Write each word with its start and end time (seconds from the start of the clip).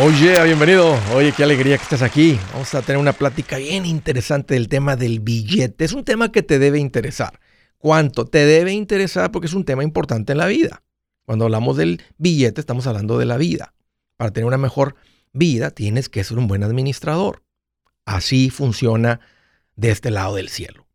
Oye, 0.00 0.40
bienvenido. 0.44 0.96
Oye, 1.12 1.32
qué 1.32 1.42
alegría 1.42 1.76
que 1.76 1.82
estés 1.82 2.02
aquí. 2.02 2.38
Vamos 2.52 2.72
a 2.72 2.82
tener 2.82 3.00
una 3.00 3.12
plática 3.12 3.58
bien 3.58 3.84
interesante 3.84 4.54
del 4.54 4.68
tema 4.68 4.94
del 4.94 5.18
billete. 5.18 5.84
Es 5.84 5.92
un 5.92 6.04
tema 6.04 6.30
que 6.30 6.44
te 6.44 6.60
debe 6.60 6.78
interesar. 6.78 7.40
¿Cuánto? 7.78 8.24
Te 8.24 8.46
debe 8.46 8.72
interesar 8.72 9.32
porque 9.32 9.48
es 9.48 9.54
un 9.54 9.64
tema 9.64 9.82
importante 9.82 10.30
en 10.32 10.38
la 10.38 10.46
vida. 10.46 10.84
Cuando 11.24 11.46
hablamos 11.46 11.76
del 11.76 12.00
billete, 12.16 12.60
estamos 12.60 12.86
hablando 12.86 13.18
de 13.18 13.24
la 13.24 13.36
vida. 13.38 13.74
Para 14.16 14.30
tener 14.30 14.46
una 14.46 14.56
mejor 14.56 14.94
vida, 15.32 15.72
tienes 15.72 16.08
que 16.08 16.22
ser 16.22 16.38
un 16.38 16.46
buen 16.46 16.62
administrador. 16.62 17.42
Así 18.04 18.50
funciona 18.50 19.18
de 19.74 19.90
este 19.90 20.12
lado 20.12 20.36
del 20.36 20.48
cielo. 20.48 20.86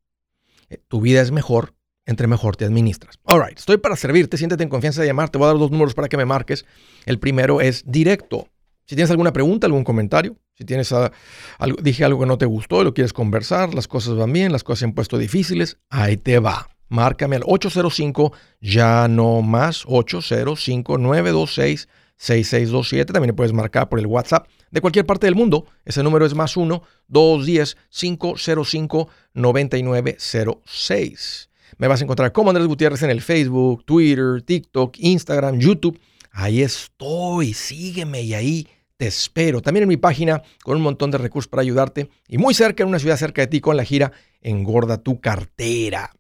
Eh, 0.70 0.80
tu 0.88 1.02
vida 1.02 1.22
es 1.22 1.32
mejor 1.32 1.76
entre 2.06 2.28
mejor 2.28 2.56
te 2.56 2.66
administras. 2.66 3.20
All 3.24 3.42
right, 3.46 3.58
estoy 3.58 3.78
para 3.78 3.96
servirte. 3.96 4.38
Siéntete 4.38 4.64
en 4.64 4.70
confianza 4.70 5.02
de 5.02 5.08
llamar. 5.08 5.30
Te 5.30 5.38
voy 5.38 5.46
a 5.46 5.50
dar 5.50 5.58
dos 5.58 5.72
números 5.72 5.94
para 5.94 6.10
que 6.10 6.18
me 6.18 6.26
marques. 6.26 6.66
El 7.06 7.20
primero 7.20 7.62
es 7.62 7.84
directo 7.86 8.48
si 8.86 8.96
tienes 8.96 9.12
alguna 9.12 9.32
pregunta, 9.32 9.68
algún 9.68 9.84
comentario, 9.84 10.36
si 10.56 10.66
tienes 10.66 10.92
algo, 10.92 11.78
dije 11.82 12.04
algo 12.04 12.20
que 12.20 12.26
no 12.26 12.38
te 12.38 12.46
gustó 12.46 12.82
y 12.82 12.84
lo 12.84 12.94
quieres 12.94 13.14
conversar, 13.14 13.74
las 13.74 13.88
cosas 13.88 14.16
van 14.16 14.34
bien, 14.34 14.52
las 14.52 14.64
cosas 14.64 14.80
se 14.80 14.86
han 14.86 14.94
puesto 14.94 15.18
difíciles, 15.18 15.78
ahí 15.90 16.18
te 16.18 16.40
va. 16.40 16.70
Márcame 16.90 17.38
al 17.38 17.44
805 17.46 18.34
ya 18.62 19.08
no 19.08 19.42
más 19.42 19.84
805 19.88 20.98
926 20.98 21.88
6627. 22.18 23.14
También 23.14 23.36
puedes 23.36 23.54
marcar 23.54 23.90
por 23.90 24.00
el 24.00 24.06
WhatsApp 24.06 24.48
de 24.70 24.82
cualquier 24.82 25.06
parte 25.06 25.26
del 25.26 25.36
mundo. 25.36 25.66
Ese 25.86 26.04
número 26.04 26.26
es 26.26 26.36
más 26.36 26.56
1 26.56 26.84
210 27.08 27.78
505 27.90 29.10
9906. 29.34 31.50
Me 31.78 31.88
vas 31.88 32.02
a 32.02 32.04
encontrar 32.04 32.32
como 32.32 32.52
Andrés 32.52 32.68
Gutiérrez 32.68 33.02
en 33.02 33.10
el 33.10 33.22
Facebook, 33.22 33.84
Twitter, 33.86 34.44
TikTok, 34.44 34.96
Instagram, 35.00 35.58
YouTube 35.58 36.00
Ahí 36.36 36.64
estoy, 36.64 37.54
sígueme 37.54 38.24
y 38.24 38.34
ahí 38.34 38.68
te 38.98 39.08
espero. 39.08 39.62
También 39.62 39.84
en 39.84 39.90
mi 39.90 39.98
página 39.98 40.44
con 40.64 40.78
un 40.78 40.84
montón 40.84 41.12
de 41.12 41.18
recursos 41.18 41.48
para 41.48 41.62
ayudarte 41.62 42.10
y 42.28 42.38
muy 42.38 42.54
cerca, 42.54 42.84
en 42.84 42.90
una 42.90 43.00
ciudad 43.00 43.18
cerca 43.18 43.42
de 43.42 43.48
ti, 43.48 43.62
con 43.62 43.78
la 43.78 43.84
gira 43.84 44.12
Engorda 44.42 44.98
tu 44.98 45.20
cartera. 45.20 46.12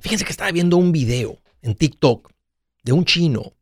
Fíjense 0.00 0.24
que 0.24 0.32
estaba 0.32 0.52
viendo 0.52 0.76
un 0.76 0.92
video 0.92 1.40
en 1.62 1.74
TikTok 1.74 2.30
de 2.82 2.92
un 2.92 3.04
chino 3.04 3.54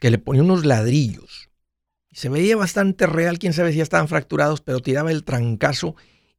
que 0.00 0.10
le 0.10 0.18
ponía 0.18 0.42
unos 0.42 0.64
ladrillos. 0.64 1.50
Y 2.10 2.16
se 2.16 2.28
veía 2.28 2.56
bastante 2.56 3.06
real, 3.06 3.38
quién 3.38 3.52
sabe 3.52 3.72
si 3.72 3.78
ya 3.78 3.82
estaban 3.82 4.08
fracturados, 4.08 4.60
pero 4.60 4.80
tiraba 4.80 5.10
el 5.10 5.24
trancazo 5.24 5.94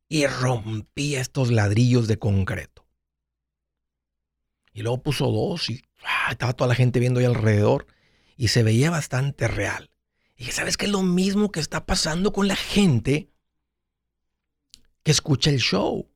y 0.08 0.26
rompía 0.26 1.22
estos 1.22 1.52
ladrillos 1.52 2.08
de 2.08 2.18
concreto. 2.18 2.86
Y 4.74 4.82
luego 4.82 5.04
puso 5.04 5.32
dos 5.32 5.70
y 5.70 5.82
ah, 6.04 6.32
estaba 6.32 6.54
toda 6.54 6.68
la 6.68 6.76
gente 6.76 7.00
viendo 7.00 7.20
ahí 7.20 7.26
alrededor 7.26 7.88
y 8.38 8.50
se 8.50 8.64
veía 8.64 8.90
bastante 8.90 9.48
real. 9.48 9.90
Y 10.40 10.46
¿sabes 10.46 10.78
qué 10.78 10.86
es 10.86 10.92
lo 10.92 11.04
mismo 11.04 11.52
que 11.52 11.60
está 11.60 11.86
pasando 11.86 12.32
con 12.32 12.48
la 12.48 12.56
gente 12.56 13.30
que 15.04 15.12
escucha 15.12 15.50
el 15.50 15.60
show? 15.60 16.10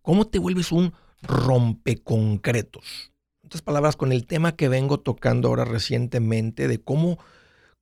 ¿Cómo 0.00 0.26
te 0.26 0.38
vuelves 0.38 0.72
un 0.72 0.94
rompeconcretos? 1.20 3.12
En 3.42 3.48
otras 3.48 3.60
palabras, 3.60 3.96
con 3.96 4.10
el 4.10 4.26
tema 4.26 4.56
que 4.56 4.70
vengo 4.70 5.00
tocando 5.00 5.48
ahora 5.48 5.66
recientemente 5.66 6.66
de 6.66 6.82
cómo, 6.82 7.18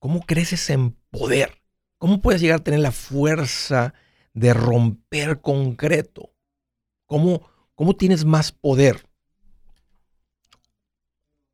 cómo 0.00 0.22
creces 0.22 0.68
en 0.70 0.96
poder. 1.10 1.62
¿Cómo 1.98 2.20
puedes 2.20 2.40
llegar 2.40 2.58
a 2.58 2.64
tener 2.64 2.80
la 2.80 2.90
fuerza 2.90 3.94
de 4.34 4.52
romper 4.52 5.40
concreto? 5.40 6.34
¿Cómo, 7.06 7.48
cómo 7.76 7.94
tienes 7.94 8.24
más 8.24 8.50
poder? 8.50 9.06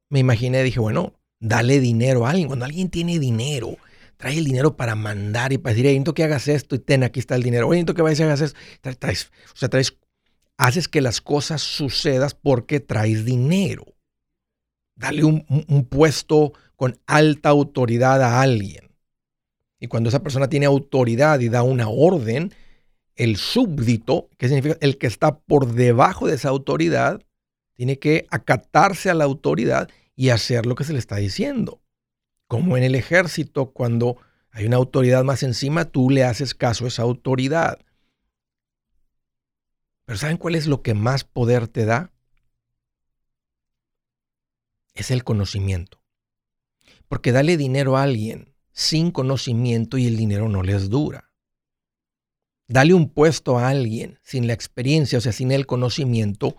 Me 0.08 0.20
imaginé, 0.20 0.62
dije, 0.62 0.80
bueno, 0.80 1.17
dale 1.40 1.80
dinero 1.80 2.26
a 2.26 2.30
alguien. 2.30 2.48
Cuando 2.48 2.64
alguien 2.64 2.90
tiene 2.90 3.18
dinero, 3.18 3.76
trae 4.16 4.38
el 4.38 4.44
dinero 4.44 4.76
para 4.76 4.94
mandar 4.94 5.52
y 5.52 5.58
para 5.58 5.74
decir, 5.74 5.86
necesito 5.86 6.14
que 6.14 6.24
hagas 6.24 6.48
esto 6.48 6.74
y 6.74 6.78
ten, 6.78 7.04
aquí 7.04 7.20
está 7.20 7.36
el 7.36 7.42
dinero. 7.42 7.68
Oye, 7.68 7.76
necesito 7.76 7.94
que 7.94 8.02
vayas 8.02 8.20
y 8.20 8.22
hagas 8.24 8.40
esto. 8.40 8.58
Traes, 8.98 9.30
o 9.52 9.56
sea, 9.56 9.68
traes, 9.68 9.96
haces 10.56 10.88
que 10.88 11.00
las 11.00 11.20
cosas 11.20 11.62
sucedan 11.62 12.30
porque 12.42 12.80
traes 12.80 13.24
dinero. 13.24 13.84
Dale 14.96 15.24
un, 15.24 15.44
un 15.68 15.84
puesto 15.84 16.52
con 16.74 16.98
alta 17.06 17.48
autoridad 17.50 18.22
a 18.22 18.40
alguien. 18.40 18.88
Y 19.80 19.86
cuando 19.86 20.08
esa 20.08 20.22
persona 20.22 20.48
tiene 20.48 20.66
autoridad 20.66 21.38
y 21.40 21.48
da 21.48 21.62
una 21.62 21.88
orden, 21.88 22.52
el 23.14 23.36
súbdito, 23.36 24.28
que 24.36 24.48
significa 24.48 24.76
el 24.80 24.98
que 24.98 25.06
está 25.06 25.38
por 25.38 25.72
debajo 25.72 26.26
de 26.26 26.34
esa 26.34 26.48
autoridad, 26.48 27.20
tiene 27.74 27.98
que 27.98 28.26
acatarse 28.30 29.08
a 29.08 29.14
la 29.14 29.24
autoridad 29.24 29.88
y 30.18 30.30
hacer 30.30 30.66
lo 30.66 30.74
que 30.74 30.82
se 30.82 30.92
le 30.92 30.98
está 30.98 31.14
diciendo. 31.14 31.80
Como 32.48 32.76
en 32.76 32.82
el 32.82 32.96
ejército, 32.96 33.70
cuando 33.70 34.16
hay 34.50 34.66
una 34.66 34.76
autoridad 34.76 35.22
más 35.22 35.44
encima, 35.44 35.84
tú 35.84 36.10
le 36.10 36.24
haces 36.24 36.56
caso 36.56 36.84
a 36.84 36.88
esa 36.88 37.02
autoridad. 37.02 37.78
Pero 40.06 40.18
¿saben 40.18 40.36
cuál 40.36 40.56
es 40.56 40.66
lo 40.66 40.82
que 40.82 40.94
más 40.94 41.22
poder 41.22 41.68
te 41.68 41.84
da? 41.84 42.12
Es 44.94 45.12
el 45.12 45.22
conocimiento. 45.22 46.02
Porque 47.06 47.30
dale 47.30 47.56
dinero 47.56 47.96
a 47.96 48.02
alguien 48.02 48.56
sin 48.72 49.12
conocimiento 49.12 49.98
y 49.98 50.08
el 50.08 50.16
dinero 50.16 50.48
no 50.48 50.64
les 50.64 50.90
dura. 50.90 51.30
Dale 52.66 52.92
un 52.92 53.08
puesto 53.08 53.56
a 53.56 53.68
alguien 53.68 54.18
sin 54.24 54.48
la 54.48 54.52
experiencia, 54.52 55.18
o 55.18 55.20
sea, 55.20 55.30
sin 55.30 55.52
el 55.52 55.64
conocimiento, 55.64 56.56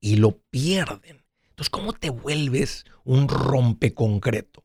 y 0.00 0.16
lo 0.16 0.40
pierden. 0.50 1.15
Entonces, 1.56 1.70
¿cómo 1.70 1.94
te 1.94 2.10
vuelves 2.10 2.84
un 3.04 3.28
rompeconcreto? 3.28 4.62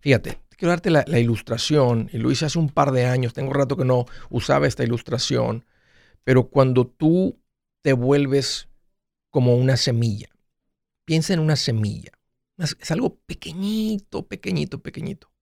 Fíjate, 0.00 0.42
quiero 0.58 0.72
darte 0.72 0.90
la, 0.90 1.18
ilustración, 1.18 2.10
y 2.12 2.18
lo 2.18 2.30
hice 2.30 2.44
hace 2.44 2.58
un 2.58 2.68
par 2.68 2.92
de 2.92 3.06
años, 3.06 3.32
tengo 3.32 3.54
rato 3.54 3.78
que 3.78 3.86
no 3.86 4.04
usaba 4.28 4.66
esta 4.66 4.84
ilustración, 4.84 5.64
pero 6.22 6.50
cuando 6.50 6.86
tú 6.86 7.40
te 7.80 7.94
vuelves 7.94 8.68
como 9.30 9.56
una 9.56 9.78
semilla, 9.78 10.28
piensa 11.06 11.32
en 11.32 11.40
una 11.40 11.56
semilla, 11.56 12.12
es 12.58 12.90
algo 12.90 13.16
pequeñito, 13.20 14.26
pequeñito, 14.26 14.82
pequeñito, 14.82 15.32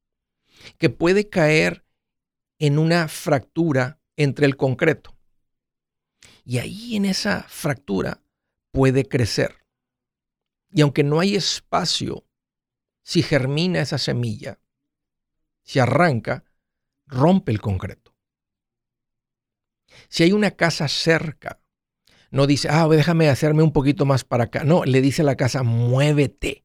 que 0.79 0.89
puede 0.89 1.29
caer 1.29 1.85
en 2.61 2.79
una 2.79 3.09
fractura 3.09 3.99
entre 4.17 4.47
el 4.47 4.57
concreto. 4.57 5.17
Y 6.45 6.59
ahí 6.59 6.95
en 6.95 7.07
esa 7.07 7.43
fractura 7.49 8.23
puede 8.73 9.07
crecer. 9.07 9.55
Y 10.71 10.81
aunque 10.81 11.05
no 11.05 11.21
hay 11.21 11.37
espacio, 11.37 12.27
si 13.03 13.23
germina 13.23 13.81
esa 13.81 13.99
semilla, 13.99 14.59
si 15.63 15.79
arranca, 15.79 16.45
rompe 17.07 17.53
el 17.53 17.61
concreto. 17.61 18.17
Si 20.09 20.23
hay 20.23 20.33
una 20.33 20.53
casa 20.53 20.89
cerca, 20.89 21.61
no 22.31 22.47
dice, 22.47 22.69
ah, 22.71 22.89
déjame 22.89 23.29
hacerme 23.29 23.63
un 23.63 23.73
poquito 23.73 24.07
más 24.07 24.25
para 24.25 24.45
acá. 24.45 24.65
No, 24.65 24.85
le 24.85 25.03
dice 25.03 25.23
a 25.23 25.27
la 25.27 25.37
casa, 25.37 25.63
muévete. 25.63 26.65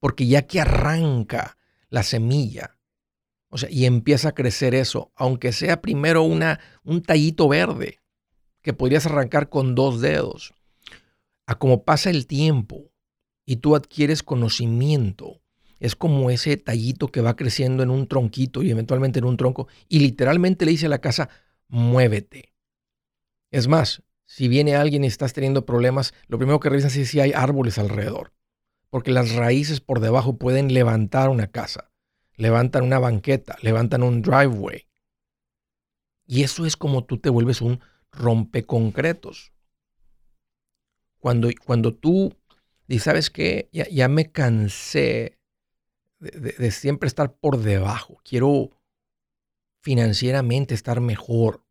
Porque 0.00 0.26
ya 0.26 0.46
que 0.46 0.60
arranca 0.60 1.56
la 1.88 2.02
semilla, 2.02 2.76
o 3.48 3.58
sea, 3.58 3.70
y 3.70 3.86
empieza 3.86 4.30
a 4.30 4.34
crecer 4.34 4.74
eso, 4.74 5.12
aunque 5.14 5.52
sea 5.52 5.80
primero 5.80 6.22
una, 6.22 6.60
un 6.82 7.02
tallito 7.02 7.48
verde 7.48 8.00
que 8.62 8.72
podrías 8.72 9.06
arrancar 9.06 9.48
con 9.48 9.74
dos 9.74 10.00
dedos, 10.00 10.52
a 11.46 11.58
como 11.58 11.84
pasa 11.84 12.10
el 12.10 12.26
tiempo 12.26 12.92
y 13.44 13.56
tú 13.56 13.76
adquieres 13.76 14.22
conocimiento, 14.22 15.40
es 15.78 15.94
como 15.94 16.30
ese 16.30 16.56
tallito 16.56 17.08
que 17.08 17.20
va 17.20 17.36
creciendo 17.36 17.82
en 17.82 17.90
un 17.90 18.08
tronquito 18.08 18.62
y 18.62 18.70
eventualmente 18.70 19.18
en 19.18 19.26
un 19.26 19.36
tronco 19.36 19.68
y 19.88 20.00
literalmente 20.00 20.64
le 20.64 20.72
dice 20.72 20.86
a 20.86 20.90
la 20.90 21.00
casa, 21.00 21.28
muévete. 21.68 22.54
Es 23.50 23.68
más, 23.68 24.02
si 24.24 24.48
viene 24.48 24.74
alguien 24.74 25.04
y 25.04 25.06
estás 25.06 25.32
teniendo 25.32 25.64
problemas, 25.64 26.12
lo 26.26 26.38
primero 26.38 26.58
que 26.58 26.68
revisas 26.68 26.96
es 26.96 27.10
si 27.10 27.20
hay 27.20 27.32
árboles 27.32 27.78
alrededor, 27.78 28.32
porque 28.90 29.12
las 29.12 29.34
raíces 29.34 29.80
por 29.80 30.00
debajo 30.00 30.36
pueden 30.36 30.74
levantar 30.74 31.28
una 31.28 31.46
casa, 31.46 31.92
levantan 32.34 32.82
una 32.82 32.98
banqueta, 32.98 33.56
levantan 33.62 34.02
un 34.02 34.22
driveway. 34.22 34.88
Y 36.26 36.42
eso 36.42 36.66
es 36.66 36.76
como 36.76 37.04
tú 37.04 37.18
te 37.18 37.30
vuelves 37.30 37.60
un 37.60 37.80
rompeconcretos. 38.10 39.52
Cuando, 41.26 41.50
cuando 41.64 41.92
tú 41.92 42.32
dices, 42.86 43.02
¿sabes 43.02 43.30
qué? 43.30 43.68
Ya, 43.72 44.06
me 44.06 44.30
cansé 44.30 45.36
de, 46.20 46.70
siempre 46.70 47.08
estar 47.08 47.34
por 47.34 47.58
debajo. 47.58 48.20
Quiero 48.22 48.70
financieramente 49.80 50.72
estar 50.72 51.00
mejor. 51.00 51.64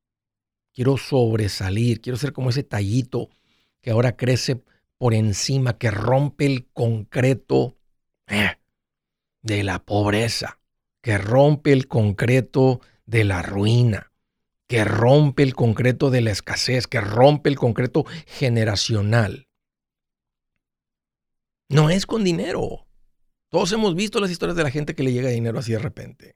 Quiero 0.73 0.97
sobresalir. 0.97 2.01
Quiero 2.01 2.17
ser 2.17 2.33
como 2.33 2.49
ese 2.49 2.63
tallito 2.63 3.29
que 3.79 3.91
ahora 3.91 4.17
crece 4.17 4.61
por 4.97 5.13
encima, 5.13 5.77
que 5.77 5.89
rompe 5.89 6.45
el 6.47 6.67
concreto 6.73 7.77
eh, 8.27 8.57
de 9.41 9.63
la 9.63 9.85
pobreza, 9.85 10.59
que 11.01 11.17
rompe 11.17 11.71
el 11.71 11.87
concreto 11.87 12.81
de 13.05 13.23
la 13.23 13.41
ruina, 13.41 14.11
que 14.67 14.83
rompe 14.83 15.43
el 15.43 15.53
concreto 15.53 16.09
de 16.09 16.21
la 16.21 16.31
escasez, 16.31 16.87
que 16.87 17.01
rompe 17.01 17.49
el 17.49 17.57
concreto 17.57 18.05
generacional. 18.25 19.47
No 21.69 21.89
es 21.89 22.05
con 22.05 22.23
dinero. 22.23 22.87
Todos 23.49 23.71
hemos 23.71 23.95
visto 23.95 24.19
las 24.19 24.31
historias 24.31 24.57
de 24.57 24.63
la 24.63 24.71
gente 24.71 24.95
que 24.95 25.03
le 25.03 25.13
llega 25.13 25.29
dinero 25.29 25.59
así 25.59 25.71
de 25.71 25.79
repente. 25.79 26.35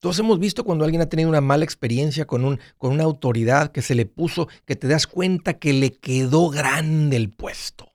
Todos 0.00 0.18
hemos 0.18 0.38
visto 0.38 0.64
cuando 0.64 0.84
alguien 0.84 1.02
ha 1.02 1.10
tenido 1.10 1.28
una 1.28 1.42
mala 1.42 1.64
experiencia 1.64 2.26
con, 2.26 2.44
un, 2.44 2.58
con 2.78 2.92
una 2.92 3.04
autoridad 3.04 3.70
que 3.70 3.82
se 3.82 3.94
le 3.94 4.06
puso, 4.06 4.48
que 4.64 4.74
te 4.74 4.88
das 4.88 5.06
cuenta 5.06 5.58
que 5.58 5.74
le 5.74 5.92
quedó 5.92 6.48
grande 6.48 7.16
el 7.16 7.30
puesto. 7.30 7.92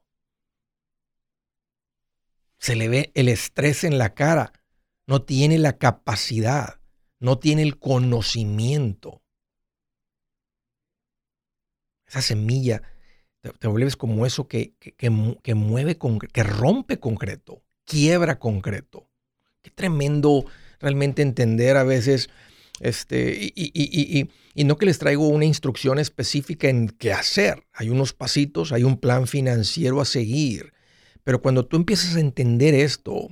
Se 2.60 2.76
le 2.76 2.90
ve 2.90 3.12
el 3.16 3.28
estrés 3.28 3.84
en 3.84 3.98
la 3.98 4.14
cara. 4.14 4.54
No 5.08 5.24
tiene 5.24 5.58
la 5.58 5.78
capacidad, 5.78 6.80
no 7.20 7.40
tiene 7.40 7.64
el 7.64 7.80
conocimiento. 7.80 9.22
Esa 12.08 12.22
semilla, 12.22 12.82
te, 13.42 13.68
vuelves 13.68 13.96
como 13.96 14.26
eso 14.26 14.48
que, 14.48 14.76
que, 14.78 15.10
mueve, 15.10 15.98
que 16.32 16.44
rompe 16.44 17.00
concreto, 17.00 17.64
quiebra 17.86 18.40
concreto. 18.40 19.10
Qué 19.62 19.72
tremendo 19.72 20.46
realmente 20.80 21.22
entender 21.22 21.78
a 21.78 21.84
veces, 21.84 22.30
este, 22.80 23.34
y, 23.34 23.54
y, 23.56 24.30
y, 24.54 24.64
no 24.64 24.78
que 24.78 24.86
les 24.86 25.00
traigo 25.00 25.28
una 25.28 25.46
instrucción 25.46 25.98
específica 25.98 26.70
en 26.70 26.90
qué 26.90 27.14
hacer. 27.14 27.66
Hay 27.74 27.90
unos 27.90 28.14
pasitos, 28.14 28.72
hay 28.72 28.84
un 28.84 29.00
plan 29.00 29.28
financiero 29.28 30.02
a 30.02 30.06
seguir. 30.06 30.74
Pero 31.24 31.42
cuando 31.42 31.66
tú 31.66 31.78
empiezas 31.78 32.16
a 32.16 32.20
entender 32.20 32.76
esto, 32.76 33.30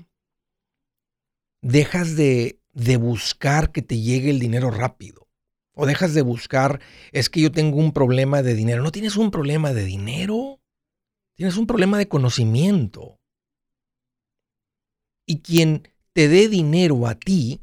dejas 1.62 2.16
de, 2.16 2.60
de 2.74 2.98
buscar 2.98 3.72
que 3.72 3.82
te 3.82 4.00
llegue 4.00 4.30
el 4.30 4.40
dinero 4.40 4.72
rápido. 4.72 5.28
O 5.76 5.86
dejas 5.86 6.14
de 6.14 6.22
buscar, 6.22 6.80
es 7.12 7.30
que 7.30 7.42
yo 7.42 7.52
tengo 7.52 7.78
un 7.78 7.94
problema 7.94 8.44
de 8.44 8.54
dinero. 8.54 8.84
No 8.84 8.92
tienes 8.92 9.16
un 9.16 9.32
problema 9.32 9.74
de 9.74 9.86
dinero, 9.86 10.62
tienes 11.36 11.58
un 11.58 11.66
problema 11.66 11.98
de 11.98 12.08
conocimiento. 12.08 13.20
Y 15.26 15.40
quien 15.42 15.88
te 16.14 16.28
dé 16.28 16.48
dinero 16.50 17.08
a 17.08 17.16
ti, 17.16 17.62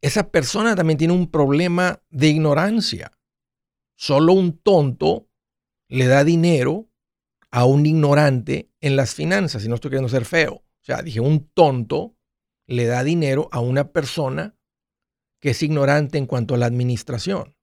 esa 0.00 0.30
persona 0.30 0.74
también 0.76 0.98
tiene 0.98 1.12
un 1.12 1.30
problema 1.30 2.02
de 2.08 2.28
ignorancia. 2.28 3.18
Solo 3.96 4.32
un 4.32 4.58
tonto 4.58 5.28
le 5.88 6.06
da 6.06 6.24
dinero 6.24 6.88
a 7.50 7.64
un 7.64 7.84
ignorante 7.84 8.70
en 8.80 8.96
las 8.96 9.14
finanzas, 9.14 9.64
y 9.64 9.68
no 9.68 9.74
estoy 9.74 9.90
queriendo 9.90 10.08
ser 10.08 10.24
feo. 10.24 10.54
O 10.54 10.84
sea, 10.84 11.02
dije, 11.02 11.20
un 11.20 11.48
tonto 11.48 12.17
le 12.68 12.86
da 12.86 13.02
dinero 13.02 13.48
a 13.50 13.58
una 13.60 13.90
persona 13.92 14.54
que 15.40 15.50
es 15.50 15.62
ignorante 15.62 16.18
en 16.18 16.26
cuanto 16.26 16.54
a 16.54 16.58
la 16.58 16.66
administración. 16.66 17.56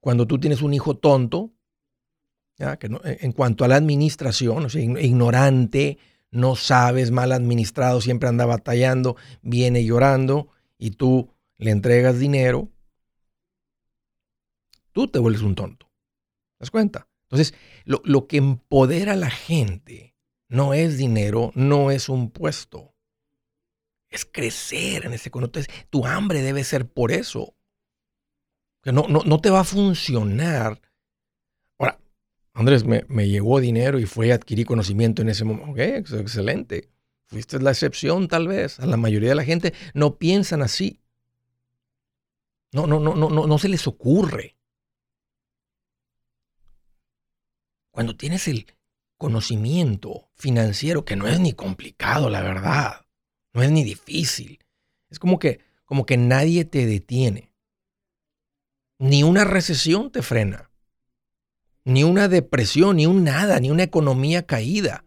Cuando 0.00 0.26
tú 0.26 0.38
tienes 0.38 0.62
un 0.62 0.72
hijo 0.72 0.96
tonto, 0.96 1.52
Que 2.56 2.88
en 3.20 3.32
cuanto 3.32 3.64
a 3.64 3.68
la 3.68 3.74
administración, 3.74 4.66
o 4.66 4.78
ignorante, 4.78 5.98
no 6.30 6.54
sabes, 6.54 7.10
mal 7.10 7.32
administrado, 7.32 8.00
siempre 8.00 8.28
anda 8.28 8.46
batallando, 8.46 9.16
viene 9.42 9.84
llorando 9.84 10.50
y 10.78 10.92
tú 10.92 11.30
le 11.58 11.72
entregas 11.72 12.20
dinero, 12.20 12.70
tú 14.92 15.08
te 15.08 15.18
vuelves 15.18 15.42
un 15.42 15.56
tonto. 15.56 15.86
¿Te 15.86 16.60
das 16.60 16.70
cuenta? 16.70 17.08
Entonces, 17.24 17.54
lo, 17.84 18.00
lo 18.04 18.28
que 18.28 18.36
empodera 18.36 19.14
a 19.14 19.16
la 19.16 19.30
gente 19.30 20.13
no 20.48 20.74
es 20.74 20.96
dinero, 20.96 21.52
no 21.54 21.90
es 21.90 22.08
un 22.08 22.30
puesto. 22.30 22.94
Es 24.08 24.24
crecer 24.24 25.06
en 25.06 25.12
ese 25.12 25.30
Entonces, 25.34 25.68
tu 25.90 26.06
hambre 26.06 26.42
debe 26.42 26.62
ser 26.64 26.88
por 26.88 27.10
eso. 27.10 27.56
No, 28.84 29.06
no, 29.08 29.22
no 29.24 29.40
te 29.40 29.50
va 29.50 29.60
a 29.60 29.64
funcionar 29.64 30.80
Andrés, 32.54 32.84
me, 32.84 33.04
me, 33.08 33.28
llegó 33.28 33.58
dinero 33.58 33.98
y 33.98 34.06
fue 34.06 34.30
a 34.30 34.36
adquirir 34.36 34.64
conocimiento 34.64 35.22
en 35.22 35.28
ese 35.28 35.44
momento. 35.44 35.72
Ok, 35.72 35.78
excelente. 35.78 36.88
Fuiste 37.26 37.58
la 37.58 37.72
excepción 37.72 38.28
tal 38.28 38.46
vez. 38.46 38.78
La 38.78 38.96
mayoría 38.96 39.30
de 39.30 39.34
la 39.34 39.44
gente 39.44 39.74
no 39.92 40.18
piensan 40.18 40.62
así. 40.62 41.00
No, 42.70 42.86
no, 42.86 43.00
no, 43.00 43.16
no, 43.16 43.28
no, 43.28 43.46
no 43.48 43.58
se 43.58 43.68
les 43.68 43.88
ocurre. 43.88 44.56
Cuando 47.90 48.16
tienes 48.16 48.46
el 48.46 48.66
conocimiento 49.16 50.28
financiero, 50.34 51.04
que 51.04 51.16
no 51.16 51.26
es 51.26 51.40
ni 51.40 51.52
complicado, 51.52 52.30
la 52.30 52.42
verdad, 52.42 53.06
no 53.52 53.62
es 53.62 53.70
ni 53.70 53.84
difícil. 53.84 54.58
Es 55.10 55.18
como 55.18 55.38
que, 55.38 55.60
como 55.84 56.06
que 56.06 56.16
nadie 56.16 56.64
te 56.64 56.86
detiene. 56.86 57.52
Ni 58.98 59.22
una 59.22 59.44
recesión 59.44 60.10
te 60.10 60.22
frena 60.22 60.70
ni 61.84 62.02
una 62.02 62.28
depresión, 62.28 62.96
ni 62.96 63.06
un 63.06 63.24
nada, 63.24 63.60
ni 63.60 63.70
una 63.70 63.82
economía 63.82 64.46
caída. 64.46 65.04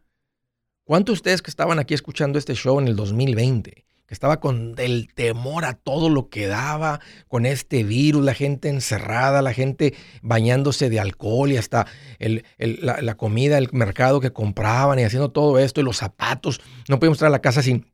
¿Cuántos 0.84 1.14
de 1.14 1.18
ustedes 1.18 1.42
que 1.42 1.50
estaban 1.50 1.80
aquí 1.80 1.94
escuchando 1.94 2.40
este 2.40 2.54
show 2.54 2.80
en 2.80 2.88
el 2.88 2.96
2020, 2.96 3.86
que 4.08 4.14
estaba 4.14 4.40
con 4.40 4.76
el 4.78 5.14
temor 5.14 5.66
a 5.66 5.74
todo 5.74 6.10
lo 6.10 6.30
que 6.30 6.48
daba, 6.48 7.02
con 7.28 7.46
este 7.46 7.84
virus, 7.84 8.24
la 8.24 8.34
gente 8.34 8.70
encerrada, 8.70 9.42
la 9.42 9.54
gente 9.54 9.94
bañándose 10.22 10.90
de 10.90 11.00
alcohol 11.00 11.52
y 11.52 11.58
hasta 11.58 11.86
la, 12.20 13.02
la, 13.02 13.18
comida, 13.18 13.58
el 13.58 13.70
mercado 13.74 14.20
que 14.20 14.32
compraban 14.32 14.98
y 14.98 15.04
haciendo 15.04 15.32
todo 15.32 15.60
esto 15.60 15.82
y 15.82 15.84
los 15.84 15.98
zapatos? 15.98 16.62
No 16.88 17.00
podíamos 17.00 17.18
entrar 17.18 17.28
a 17.28 17.32
la 17.32 17.42
casa 17.42 17.62
sin 17.62 17.92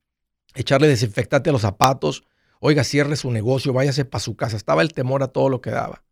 echarle 0.54 0.88
desinfectante 0.88 1.50
a 1.50 1.54
los 1.54 1.64
zapatos. 1.64 2.24
Oiga, 2.60 2.84
cierre 2.84 3.16
su 3.16 3.32
negocio, 3.32 3.74
váyase 3.74 4.06
para 4.06 4.22
su 4.22 4.36
casa. 4.36 4.56
Estaba 4.56 4.84
el 4.84 4.94
temor 4.94 5.24
a 5.24 5.30
todo 5.30 5.50
lo 5.50 5.62
que 5.62 5.72
daba 5.72 6.04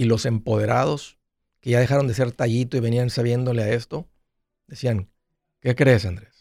y 0.00 0.04
los 0.04 0.24
empoderados, 0.24 1.18
que 1.60 1.70
ya 1.70 1.78
dejaron 1.78 2.06
de 2.06 2.14
ser 2.14 2.32
tallito 2.32 2.78
y 2.78 2.80
venían 2.80 3.10
sabiéndole 3.10 3.62
a 3.62 3.68
esto, 3.68 4.08
decían, 4.66 5.10
¿qué 5.60 5.74
crees, 5.74 6.06
Andrés? 6.06 6.39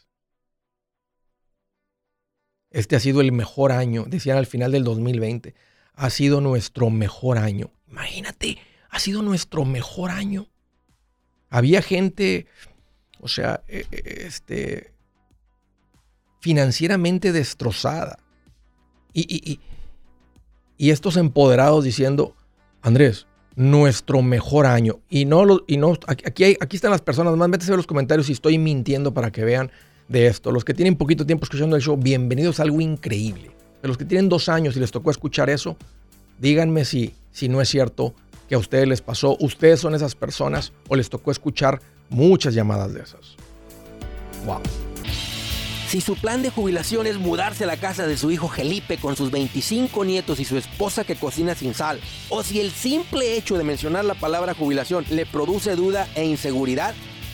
Este 2.72 2.96
ha 2.96 3.00
sido 3.00 3.22
el 3.22 3.32
mejor 3.32 3.72
año, 3.72 4.06
decían 4.08 4.38
al 4.38 4.46
final 4.46 4.72
del 4.72 4.84
2020, 4.84 5.56
ha 5.96 6.10
sido 6.10 6.42
nuestro 6.42 6.90
mejor 6.90 7.38
año. 7.38 7.72
Imagínate, 7.90 8.58
ha 8.90 9.00
sido 9.00 9.22
nuestro 9.22 9.66
mejor 9.66 10.12
año. 10.12 10.48
Había 11.50 11.82
gente, 11.82 12.46
o 13.20 13.28
sea, 13.28 13.64
e, 13.68 13.86
e, 13.92 14.28
este, 14.28 14.94
financieramente 16.40 17.32
destrozada. 17.32 18.20
Y, 19.12 19.60
y 20.78 20.92
estos 20.92 21.18
empoderados 21.18 21.84
diciendo, 21.84 22.36
Andrés, 22.82 23.28
nuestro 23.60 24.22
mejor 24.22 24.66
año. 24.66 25.02
Y 25.10 25.26
no, 25.26 25.44
y 25.68 25.76
no 25.76 25.98
aquí, 26.08 26.56
aquí 26.60 26.76
están 26.78 26.92
las 26.92 27.02
personas, 27.02 27.36
más 27.36 27.50
métese 27.50 27.74
a 27.74 27.76
los 27.76 27.86
comentarios 27.86 28.28
si 28.28 28.32
estoy 28.32 28.58
mintiendo 28.58 29.14
para 29.14 29.32
que 29.32 29.44
vean 29.44 29.70
de 30.10 30.28
esto. 30.28 30.52
Los 30.52 30.66
que 30.66 30.74
tienen 30.74 30.98
poquito 30.98 31.26
tiempo 31.26 31.46
escuchando 31.46 31.78
el 31.78 31.82
show, 31.82 31.96
bienvenidos 31.96 32.60
a 32.60 32.64
algo 32.64 32.82
increíble. 32.82 33.52
De 33.82 33.88
los 33.88 33.98
que 33.98 34.04
tienen 34.04 34.28
dos 34.28 34.50
años 34.50 34.76
y 34.76 34.80
les 34.82 34.92
tocó 34.92 35.12
escuchar 35.12 35.50
eso, 35.50 35.78
díganme 36.40 36.84
si, 36.84 37.14
si 37.32 37.48
no 37.48 37.62
es 37.62 37.70
cierto 37.70 38.14
que 38.50 38.56
a 38.56 38.58
ustedes 38.58 38.88
les 38.88 39.02
pasó. 39.02 39.38
Ustedes 39.40 39.80
son 39.80 39.96
esas 39.96 40.16
personas 40.16 40.74
o 40.90 40.96
les 40.96 41.10
tocó 41.10 41.32
escuchar 41.32 41.80
muchas 42.10 42.54
llamadas 42.54 42.94
de 42.94 43.02
esas. 43.02 43.36
Wow. 44.46 44.62
Si 45.88 46.02
su 46.02 46.16
plan 46.16 46.44
de 46.44 46.52
jubilación 46.52 47.08
es 47.08 47.18
mudarse 47.18 47.64
a 47.64 47.68
la 47.68 47.78
casa 47.78 48.06
de 48.06 48.16
su 48.16 48.30
hijo 48.30 48.48
Felipe 48.48 48.98
con 48.98 49.16
sus 49.16 49.32
25 49.32 50.06
nietos 50.06 50.40
y 50.40 50.46
su 50.46 50.56
esposa 50.56 51.04
que 51.04 51.16
cocina 51.16 51.56
sin 51.56 51.74
sal, 51.74 52.00
o 52.30 52.44
si 52.44 52.60
el 52.60 52.70
simple 52.72 53.38
hecho 53.38 53.58
de 53.58 53.64
mencionar 53.64 54.06
la 54.06 54.14
palabra 54.14 54.54
jubilación 54.54 55.04
le 55.10 55.26
produce 55.26 55.76
duda 55.76 56.08
e 56.14 56.26
inseguridad, 56.26 56.94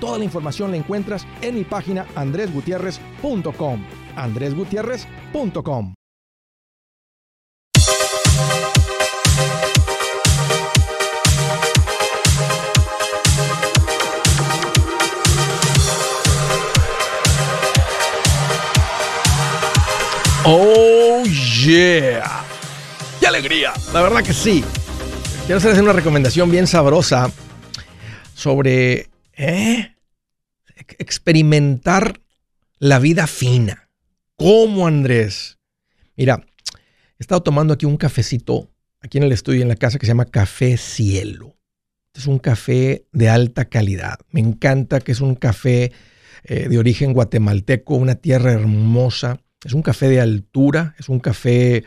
Toda 0.00 0.18
la 0.18 0.24
información 0.24 0.70
la 0.70 0.78
encuentras 0.78 1.26
en 1.42 1.54
mi 1.56 1.64
página 1.64 2.06
andresgutierrez.com. 2.16 3.84
andresgutierrez.com. 4.16 5.94
Oh 20.44 21.22
yeah. 21.64 22.42
¡Qué 23.20 23.26
alegría! 23.26 23.72
La 23.92 24.00
verdad 24.00 24.24
que 24.24 24.32
sí. 24.32 24.64
Quiero 25.44 25.58
hacerles 25.58 25.80
una 25.80 25.92
recomendación 25.92 26.50
bien 26.50 26.66
sabrosa 26.66 27.30
sobre 28.34 29.10
¿eh? 29.36 29.89
Experimentar 30.98 32.20
la 32.78 32.98
vida 32.98 33.26
fina. 33.26 33.88
¿Cómo, 34.36 34.86
Andrés? 34.86 35.58
Mira, 36.16 36.44
he 37.18 37.22
estado 37.22 37.42
tomando 37.42 37.74
aquí 37.74 37.86
un 37.86 37.96
cafecito, 37.96 38.70
aquí 39.00 39.18
en 39.18 39.24
el 39.24 39.32
estudio, 39.32 39.62
en 39.62 39.68
la 39.68 39.76
casa, 39.76 39.98
que 39.98 40.06
se 40.06 40.10
llama 40.10 40.24
Café 40.26 40.76
Cielo. 40.76 41.56
Es 42.14 42.26
un 42.26 42.38
café 42.38 43.06
de 43.12 43.28
alta 43.28 43.66
calidad. 43.66 44.18
Me 44.30 44.40
encanta 44.40 45.00
que 45.00 45.12
es 45.12 45.20
un 45.20 45.34
café 45.34 45.92
eh, 46.44 46.68
de 46.68 46.78
origen 46.78 47.12
guatemalteco, 47.12 47.94
una 47.94 48.16
tierra 48.16 48.52
hermosa. 48.52 49.40
Es 49.64 49.74
un 49.74 49.82
café 49.82 50.08
de 50.08 50.20
altura, 50.20 50.94
es 50.98 51.08
un 51.08 51.20
café 51.20 51.84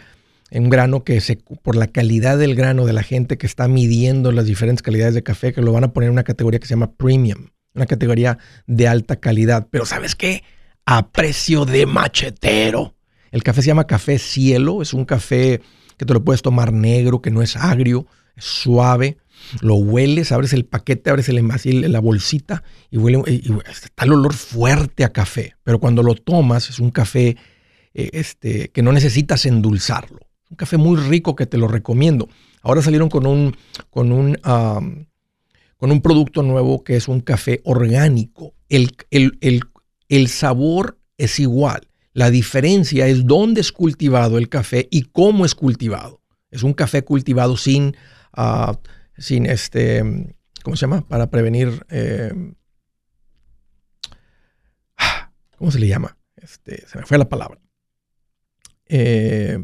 en 0.51 0.65
un 0.65 0.69
grano 0.69 1.03
que 1.03 1.19
se, 1.19 1.35
por 1.35 1.75
la 1.75 1.87
calidad 1.87 2.37
del 2.37 2.53
grano 2.53 2.85
de 2.85 2.93
la 2.93 3.01
gente 3.01 3.39
que 3.39 3.47
está 3.47 3.67
midiendo 3.67 4.31
las 4.31 4.45
diferentes 4.45 4.83
calidades 4.83 5.15
de 5.15 5.23
café, 5.23 5.51
que 5.51 5.61
lo 5.61 5.73
van 5.73 5.83
a 5.83 5.93
poner 5.93 6.07
en 6.07 6.13
una 6.13 6.23
categoría 6.23 6.59
que 6.59 6.67
se 6.67 6.75
llama 6.75 6.93
premium, 6.93 7.47
una 7.73 7.85
categoría 7.85 8.37
de 8.67 8.87
alta 8.87 9.17
calidad. 9.17 9.67
Pero 9.69 9.85
¿sabes 9.85 10.15
qué? 10.15 10.43
A 10.85 11.09
precio 11.09 11.65
de 11.65 11.85
machetero. 11.85 12.95
El 13.31 13.43
café 13.43 13.61
se 13.61 13.67
llama 13.67 13.87
café 13.87 14.19
cielo, 14.19 14.81
es 14.81 14.93
un 14.93 15.05
café 15.05 15.61
que 15.97 16.05
te 16.05 16.13
lo 16.13 16.23
puedes 16.23 16.41
tomar 16.41 16.71
negro, 16.71 17.21
que 17.21 17.31
no 17.31 17.41
es 17.41 17.55
agrio, 17.55 18.05
es 18.35 18.45
suave. 18.45 19.17
Lo 19.61 19.75
hueles, 19.75 20.31
abres 20.31 20.53
el 20.53 20.65
paquete, 20.65 21.09
abres 21.09 21.29
el, 21.29 21.91
la 21.91 21.99
bolsita 21.99 22.63
y 22.91 22.97
huele, 22.97 23.21
y, 23.27 23.51
está 23.69 24.05
el 24.05 24.13
olor 24.13 24.33
fuerte 24.33 25.03
a 25.03 25.11
café. 25.11 25.55
Pero 25.63 25.79
cuando 25.79 26.03
lo 26.03 26.15
tomas 26.15 26.69
es 26.69 26.79
un 26.79 26.91
café 26.91 27.35
eh, 27.93 28.09
este, 28.13 28.69
que 28.69 28.81
no 28.81 28.91
necesitas 28.91 29.45
endulzarlo. 29.45 30.19
Un 30.49 30.57
café 30.57 30.77
muy 30.77 30.97
rico 30.97 31.35
que 31.35 31.45
te 31.45 31.57
lo 31.57 31.67
recomiendo. 31.67 32.29
Ahora 32.61 32.81
salieron 32.81 33.09
con 33.09 33.25
un, 33.25 33.57
con 33.89 34.11
un, 34.11 34.37
con 35.83 35.91
un 35.91 36.01
producto 36.01 36.43
nuevo 36.43 36.81
que 36.85 36.95
es 36.95 37.09
un 37.09 37.19
café 37.19 37.59
orgánico. 37.65 38.55
El, 38.69 38.95
el, 39.11 40.27
sabor 40.29 40.97
es 41.17 41.41
igual. 41.41 41.89
La 42.13 42.29
diferencia 42.29 43.05
es 43.07 43.25
dónde 43.25 43.59
es 43.59 43.73
cultivado 43.73 44.37
el 44.37 44.47
café 44.47 44.87
y 44.89 45.01
cómo 45.01 45.43
es 45.43 45.55
cultivado. 45.55 46.21
Es 46.51 46.63
un 46.63 46.73
café 46.73 47.03
cultivado 47.03 47.57
sin, 47.57 47.97
ah, 48.31 48.79
sin 49.17 49.45
este, 49.45 50.33
¿cómo 50.63 50.77
se 50.77 50.85
llama? 50.85 51.05
Para 51.05 51.29
prevenir, 51.29 51.85
eh, 51.89 52.31
¿cómo 55.57 55.69
se 55.69 55.79
le 55.79 55.89
llama? 55.89 56.17
Este, 56.37 56.87
se 56.87 56.97
me 56.97 57.05
fue 57.05 57.17
la 57.17 57.27
palabra. 57.27 57.59
Eh, 58.85 59.61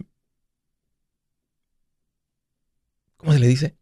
¿cómo 3.15 3.31
se 3.31 3.39
le 3.39 3.47
dice? 3.47 3.78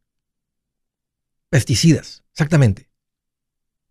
Pesticidas, 1.49 2.23
exactamente. 2.31 2.89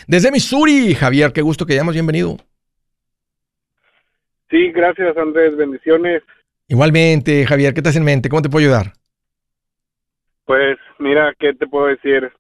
Desde 0.07 0.31
Missouri, 0.31 0.93
Javier, 0.93 1.31
qué 1.31 1.41
gusto 1.41 1.65
que 1.65 1.73
hayamos 1.73 1.93
bienvenido. 1.93 2.37
Sí, 4.49 4.71
gracias 4.71 5.15
Andrés, 5.15 5.55
bendiciones. 5.55 6.23
Igualmente, 6.67 7.45
Javier, 7.45 7.73
¿qué 7.73 7.81
te 7.81 7.89
hace 7.89 7.99
en 7.99 8.05
mente? 8.05 8.27
¿Cómo 8.27 8.41
te 8.41 8.49
puedo 8.49 8.65
ayudar? 8.65 8.93
Pues 10.45 10.77
mira, 10.99 11.33
¿qué 11.39 11.53
te 11.53 11.67
puedo 11.67 11.87
decir? 11.87 12.31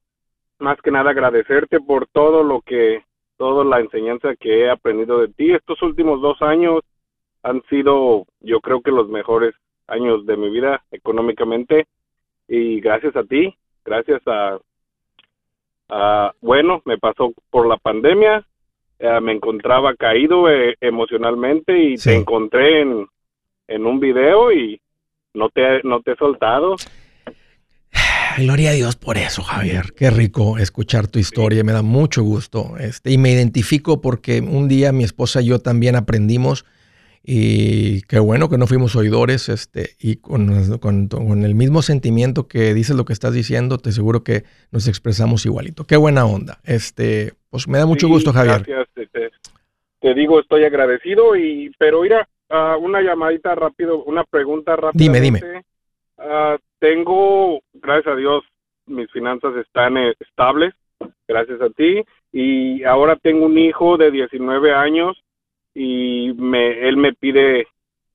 Más 0.59 0.79
que 0.81 0.91
nada 0.91 1.11
agradecerte 1.11 1.79
por 1.79 2.07
todo 2.07 2.43
lo 2.43 2.61
que, 2.61 3.03
toda 3.37 3.63
la 3.63 3.79
enseñanza 3.79 4.35
que 4.35 4.61
he 4.61 4.69
aprendido 4.69 5.19
de 5.19 5.29
ti. 5.29 5.53
Estos 5.53 5.81
últimos 5.81 6.21
dos 6.21 6.41
años 6.41 6.81
han 7.43 7.61
sido, 7.69 8.25
yo 8.41 8.59
creo 8.59 8.81
que 8.81 8.91
los 8.91 9.09
mejores 9.09 9.55
años 9.87 10.25
de 10.25 10.37
mi 10.37 10.49
vida 10.49 10.83
económicamente 10.91 11.87
y 12.47 12.79
gracias 12.81 13.15
a 13.15 13.23
ti, 13.23 13.55
gracias 13.85 14.21
a 14.27 14.59
Ah, 15.93 16.31
bueno, 16.39 16.81
me 16.85 16.97
pasó 16.97 17.33
por 17.49 17.67
la 17.67 17.75
pandemia, 17.75 18.47
eh, 18.97 19.19
me 19.21 19.33
encontraba 19.33 19.93
caído 19.95 20.49
eh, 20.49 20.75
emocionalmente 20.79 21.77
y 21.77 21.97
te 21.97 22.15
encontré 22.15 22.79
en, 22.81 23.07
en, 23.67 23.85
un 23.85 23.99
video 23.99 24.53
y 24.53 24.79
no 25.33 25.49
te, 25.49 25.83
no 25.83 26.01
te 26.01 26.13
he 26.13 26.15
soltado. 26.15 26.77
Gloria 28.37 28.69
a 28.69 28.73
Dios 28.73 28.95
por 28.95 29.17
eso, 29.17 29.43
Javier. 29.43 29.93
Qué 29.93 30.09
rico 30.09 30.57
escuchar 30.57 31.07
tu 31.07 31.19
historia, 31.19 31.65
me 31.65 31.73
da 31.73 31.81
mucho 31.81 32.23
gusto. 32.23 32.77
Este, 32.79 33.11
y 33.11 33.17
me 33.17 33.31
identifico 33.31 33.99
porque 33.99 34.39
un 34.39 34.69
día 34.69 34.93
mi 34.93 35.03
esposa 35.03 35.41
y 35.41 35.47
yo 35.47 35.59
también 35.59 35.97
aprendimos 35.97 36.63
Y 37.23 38.01
qué 38.03 38.19
bueno 38.19 38.49
que 38.49 38.57
no 38.57 38.65
fuimos 38.65 38.95
oidores, 38.95 39.47
este, 39.49 39.91
y 39.99 40.15
con, 40.17 40.79
con, 40.79 41.43
el 41.43 41.53
mismo 41.53 41.83
sentimiento 41.83 42.47
que 42.47 42.73
dices 42.73 42.95
lo 42.95 43.05
que 43.05 43.13
estás 43.13 43.33
diciendo, 43.33 43.77
te 43.77 43.91
seguro 43.91 44.23
que 44.23 44.43
nos 44.71 44.87
expresamos 44.87 45.45
igualito. 45.45 45.85
Qué 45.85 45.97
buena 45.97 46.25
onda. 46.25 46.59
Este, 46.63 47.33
pues 47.51 47.67
me 47.67 47.77
da 47.77 47.85
mucho 47.85 48.07
gusto, 48.07 48.33
Javier. 48.33 48.63
Gracias. 48.65 49.09
Te, 49.11 49.31
te, 49.99 50.13
digo, 50.15 50.39
estoy 50.39 50.63
agradecido, 50.63 51.35
y, 51.35 51.71
pero 51.77 52.01
mira, 52.01 52.27
uh, 52.49 52.83
una 52.83 53.01
llamadita 53.01 53.53
rápido, 53.53 54.03
una 54.03 54.23
pregunta 54.23 54.75
rápida. 54.75 55.03
Dime, 55.03 55.21
dime. 55.21 55.41
Uh, 56.17 56.57
tengo, 56.79 57.61
gracias 57.73 58.13
a 58.13 58.17
Dios, 58.17 58.43
mis 58.87 59.11
finanzas 59.11 59.55
están 59.57 59.95
eh, 59.97 60.15
estables, 60.19 60.73
gracias 61.27 61.61
a 61.61 61.69
ti, 61.69 62.03
y 62.31 62.83
ahora 62.83 63.15
tengo 63.15 63.45
un 63.45 63.57
hijo 63.59 63.97
de 63.97 64.09
19 64.09 64.73
años 64.73 65.21
y 65.73 66.33
me, 66.37 66.87
él 66.87 66.97
me 66.97 67.13
pide 67.13 67.67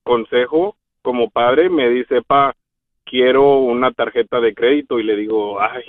consejo 0.03 0.75
como 1.01 1.29
padre, 1.29 1.69
me 1.69 1.89
dice, 1.89 2.21
pa, 2.21 2.55
quiero 3.03 3.59
una 3.59 3.91
tarjeta 3.91 4.39
de 4.39 4.53
crédito 4.53 4.99
y 4.99 5.03
le 5.03 5.15
digo, 5.15 5.61
ay, 5.61 5.83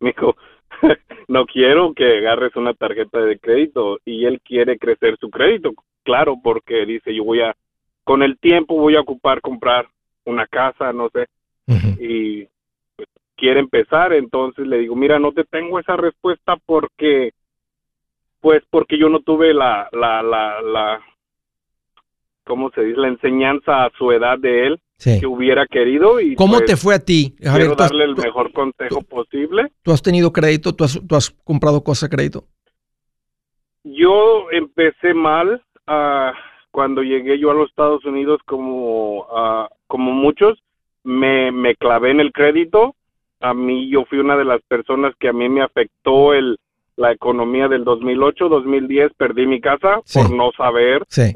mijo, 0.00 0.36
no 1.28 1.46
quiero 1.46 1.92
que 1.94 2.18
agarres 2.18 2.56
una 2.56 2.74
tarjeta 2.74 3.20
de 3.20 3.38
crédito 3.38 3.98
y 4.04 4.24
él 4.24 4.40
quiere 4.42 4.78
crecer 4.78 5.16
su 5.18 5.30
crédito, 5.30 5.72
claro, 6.02 6.36
porque 6.42 6.86
dice, 6.86 7.14
yo 7.14 7.24
voy 7.24 7.40
a, 7.40 7.54
con 8.04 8.22
el 8.22 8.38
tiempo 8.38 8.76
voy 8.76 8.96
a 8.96 9.00
ocupar 9.00 9.40
comprar 9.40 9.88
una 10.24 10.46
casa, 10.46 10.92
no 10.92 11.10
sé, 11.10 11.26
y 11.98 12.46
pues, 12.96 13.08
quiere 13.36 13.60
empezar, 13.60 14.12
entonces 14.12 14.66
le 14.66 14.78
digo, 14.78 14.96
mira, 14.96 15.18
no 15.18 15.32
te 15.32 15.44
tengo 15.44 15.78
esa 15.78 15.96
respuesta 15.96 16.56
porque, 16.66 17.32
pues 18.40 18.62
porque 18.70 18.98
yo 18.98 19.08
no 19.08 19.20
tuve 19.20 19.54
la, 19.54 19.88
la, 19.92 20.22
la, 20.22 20.60
la, 20.62 21.00
¿cómo 22.44 22.70
se 22.70 22.82
dice? 22.82 23.00
La 23.00 23.08
enseñanza 23.08 23.84
a 23.84 23.90
su 23.96 24.12
edad 24.12 24.38
de 24.38 24.66
él 24.66 24.80
que 25.02 25.26
hubiera 25.26 25.66
querido. 25.66 26.20
Y 26.20 26.34
¿Cómo 26.34 26.58
pues, 26.58 26.66
te 26.66 26.76
fue 26.76 26.94
a 26.94 26.98
ti? 26.98 27.34
quiero 27.38 27.74
darle 27.74 28.04
el 28.04 28.16
mejor 28.16 28.52
consejo 28.52 29.02
posible. 29.02 29.72
¿Tú 29.82 29.92
has 29.92 30.02
tenido 30.02 30.32
crédito? 30.32 30.74
¿Tú 30.74 30.84
has, 30.84 31.00
tú 31.06 31.16
has 31.16 31.30
comprado 31.30 31.82
cosas 31.82 32.04
a 32.04 32.08
crédito? 32.08 32.44
Yo 33.84 34.50
empecé 34.52 35.12
mal 35.12 35.60
uh, 35.88 36.32
cuando 36.70 37.02
llegué 37.02 37.38
yo 37.38 37.50
a 37.50 37.54
los 37.54 37.68
Estados 37.68 38.04
Unidos 38.04 38.40
como, 38.46 39.22
uh, 39.22 39.66
como 39.86 40.12
muchos. 40.12 40.58
Me, 41.04 41.50
me 41.50 41.74
clavé 41.74 42.12
en 42.12 42.20
el 42.20 42.32
crédito. 42.32 42.94
A 43.40 43.54
mí 43.54 43.90
yo 43.90 44.04
fui 44.04 44.18
una 44.18 44.36
de 44.36 44.44
las 44.44 44.62
personas 44.62 45.14
que 45.18 45.28
a 45.28 45.32
mí 45.32 45.48
me 45.48 45.62
afectó 45.62 46.32
el, 46.32 46.60
la 46.94 47.10
economía 47.10 47.66
del 47.66 47.82
2008, 47.82 48.48
2010. 48.48 49.14
Perdí 49.14 49.46
mi 49.48 49.60
casa 49.60 50.00
por 50.14 50.30
no 50.30 50.52
saber. 50.52 51.02
Sí 51.08 51.34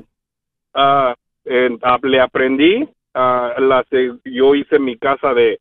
uh, 0.77 2.07
le 2.07 2.21
aprendí, 2.21 2.83
uh, 2.83 3.61
la, 3.61 3.85
yo 4.25 4.55
hice 4.55 4.79
mi 4.79 4.97
casa 4.99 5.35
de, 5.35 5.61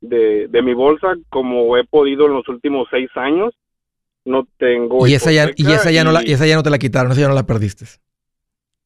de, 0.00 0.62
mi 0.62 0.74
bolsa 0.74 1.14
como 1.28 1.76
he 1.76 1.84
podido 1.84 2.26
en 2.26 2.34
los 2.34 2.48
últimos 2.48 2.88
seis 2.90 3.10
años. 3.14 3.54
No 4.24 4.46
tengo. 4.58 5.06
Y 5.06 5.14
esa, 5.14 5.32
ya, 5.32 5.50
y 5.54 5.70
esa 5.70 5.90
ya, 5.90 6.02
no 6.02 6.10
la, 6.10 6.22
y 6.24 6.32
esa 6.32 6.46
ya 6.46 6.56
no 6.56 6.62
te 6.62 6.70
la 6.70 6.78
quitaron, 6.78 7.12
esa 7.12 7.20
ya 7.20 7.28
no 7.28 7.34
la 7.34 7.46
perdiste. 7.46 7.84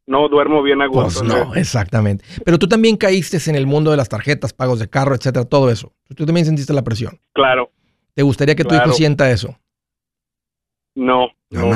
No, 0.06 0.28
duermo 0.28 0.62
bien 0.62 0.80
a 0.82 0.88
pues 0.88 1.20
gusto. 1.20 1.22
no, 1.22 1.54
exactamente. 1.54 2.24
Pero 2.44 2.58
tú 2.58 2.66
también 2.66 2.96
caíste 2.96 3.38
en 3.48 3.54
el 3.54 3.66
mundo 3.66 3.90
de 3.90 3.96
las 3.98 4.08
tarjetas, 4.08 4.52
pagos 4.52 4.78
de 4.78 4.88
carro, 4.88 5.14
etcétera, 5.14 5.44
todo 5.44 5.70
eso. 5.70 5.92
Tú 6.16 6.24
también 6.24 6.46
sentiste 6.46 6.72
la 6.72 6.82
presión. 6.82 7.20
Claro. 7.34 7.70
¿Te 8.14 8.22
gustaría 8.22 8.56
que 8.56 8.64
tu 8.64 8.74
hijo 8.74 8.90
sienta 8.92 9.30
eso? 9.30 9.56
No. 10.98 11.28
No, 11.50 11.72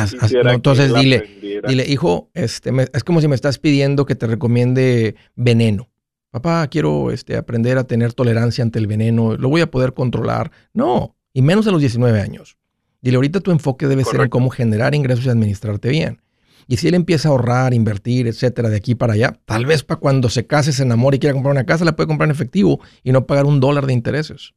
entonces 0.51 0.93
dile, 0.93 1.63
dile, 1.67 1.87
hijo, 1.89 2.29
este, 2.35 2.71
es 2.93 3.05
como 3.05 3.21
si 3.21 3.29
me 3.29 3.37
estás 3.37 3.59
pidiendo 3.59 4.05
que 4.05 4.17
te 4.17 4.27
recomiende 4.27 5.15
veneno. 5.35 5.89
Papá, 6.31 6.67
quiero 6.67 7.11
este, 7.11 7.37
aprender 7.37 7.79
a 7.79 7.85
tener 7.85 8.13
tolerancia 8.13 8.63
ante 8.65 8.79
el 8.79 8.87
veneno, 8.87 9.37
lo 9.37 9.49
voy 9.49 9.61
a 9.61 9.71
poder 9.71 9.95
controlar. 9.95 10.51
No, 10.75 11.15
y 11.33 11.41
menos 11.41 11.67
a 11.69 11.71
los 11.71 11.81
19 11.81 12.21
años. 12.21 12.59
Dile, 13.01 13.17
ahorita 13.17 13.41
tu 13.41 13.53
enfoque 13.53 13.87
debe 13.87 14.05
ser 14.05 14.21
en 14.21 14.29
cómo 14.29 14.51
generar 14.51 14.95
ingresos 14.95 15.25
y 15.25 15.31
administrarte 15.31 15.89
bien. 15.89 16.21
Y 16.67 16.79
si 16.79 16.89
él 16.89 16.95
empieza 16.95 17.29
a 17.29 17.33
ahorrar, 17.33 17.75
invertir, 17.75 18.27
etcétera, 18.27 18.69
de 18.71 18.77
aquí 18.77 18.95
para 18.95 19.15
allá, 19.15 19.39
tal 19.45 19.67
vez 19.67 19.85
para 19.85 20.01
cuando 20.01 20.31
se 20.31 20.47
case, 20.47 20.73
se 20.73 20.83
enamore 20.83 21.17
y 21.17 21.21
quiera 21.21 21.33
comprar 21.33 21.53
una 21.53 21.65
casa, 21.65 21.85
la 21.85 21.97
puede 21.97 22.09
comprar 22.09 22.29
en 22.29 22.35
efectivo 22.35 22.81
y 23.05 23.13
no 23.13 23.27
pagar 23.27 23.47
un 23.47 23.61
dólar 23.61 23.87
de 23.87 23.93
intereses. 23.93 24.55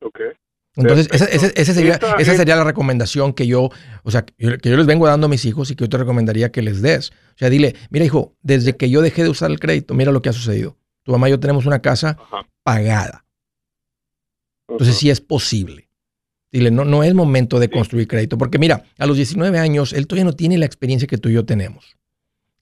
Ok. 0.00 0.20
Entonces, 0.76 1.08
esa, 1.10 1.72
sería, 1.72 1.98
esa 2.18 2.36
sería 2.36 2.54
la 2.54 2.64
recomendación 2.64 3.32
que 3.32 3.46
yo, 3.46 3.70
o 4.02 4.10
sea, 4.10 4.26
que 4.26 4.36
yo 4.62 4.76
les 4.76 4.86
vengo 4.86 5.06
dando 5.06 5.26
a 5.26 5.30
mis 5.30 5.44
hijos 5.46 5.70
y 5.70 5.74
que 5.74 5.84
yo 5.84 5.88
te 5.88 5.96
recomendaría 5.96 6.52
que 6.52 6.60
les 6.60 6.82
des. 6.82 7.10
O 7.10 7.38
sea, 7.38 7.48
dile, 7.48 7.74
mira 7.90 8.04
hijo, 8.04 8.34
desde 8.42 8.76
que 8.76 8.90
yo 8.90 9.00
dejé 9.00 9.22
de 9.22 9.30
usar 9.30 9.50
el 9.50 9.58
crédito, 9.58 9.94
mira 9.94 10.12
lo 10.12 10.20
que 10.20 10.28
ha 10.28 10.34
sucedido. 10.34 10.76
Tu 11.02 11.12
mamá 11.12 11.28
y 11.28 11.30
yo 11.30 11.40
tenemos 11.40 11.64
una 11.64 11.80
casa 11.80 12.18
pagada. 12.62 13.24
Entonces, 14.68 14.96
sí 14.96 15.08
es 15.08 15.20
posible. 15.20 15.88
Dile, 16.52 16.70
no, 16.70 16.84
no 16.84 17.02
es 17.02 17.14
momento 17.14 17.58
de 17.58 17.70
construir 17.70 18.06
crédito, 18.06 18.36
porque 18.36 18.58
mira, 18.58 18.84
a 18.98 19.06
los 19.06 19.16
19 19.16 19.58
años, 19.58 19.92
él 19.92 20.06
todavía 20.06 20.24
no 20.24 20.34
tiene 20.34 20.58
la 20.58 20.66
experiencia 20.66 21.08
que 21.08 21.18
tú 21.18 21.28
y 21.28 21.34
yo 21.34 21.44
tenemos. 21.44 21.96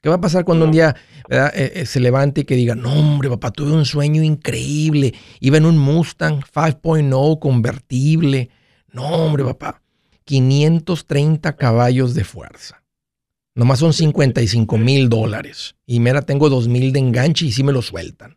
¿Qué 0.05 0.11
va 0.11 0.17
a 0.17 0.21
pasar 0.21 0.45
cuando 0.45 0.67
un 0.67 0.71
día 0.71 0.95
eh, 1.31 1.73
eh, 1.77 1.87
se 1.87 1.99
levante 1.99 2.43
y 2.43 2.45
que 2.45 2.57
diga, 2.57 2.75
no 2.75 2.93
hombre, 2.93 3.31
papá, 3.31 3.51
tuve 3.51 3.73
un 3.73 3.87
sueño 3.87 4.23
increíble, 4.23 5.15
iba 5.41 5.57
en 5.57 5.65
un 5.65 5.79
Mustang 5.79 6.43
5.0 6.43 7.39
convertible, 7.39 8.51
no 8.93 9.09
hombre, 9.09 9.45
papá, 9.45 9.81
530 10.25 11.57
caballos 11.57 12.13
de 12.13 12.23
fuerza. 12.23 12.83
Nomás 13.55 13.79
son 13.79 13.95
55 13.95 14.77
mil 14.77 15.09
dólares. 15.09 15.75
Y 15.87 16.01
mira, 16.01 16.21
tengo 16.21 16.51
2 16.51 16.69
mil 16.69 16.93
de 16.93 16.99
enganche 16.99 17.47
y 17.47 17.53
sí 17.53 17.65
me 17.65 17.73
lo 17.73 17.81
sueltan. 17.81 18.37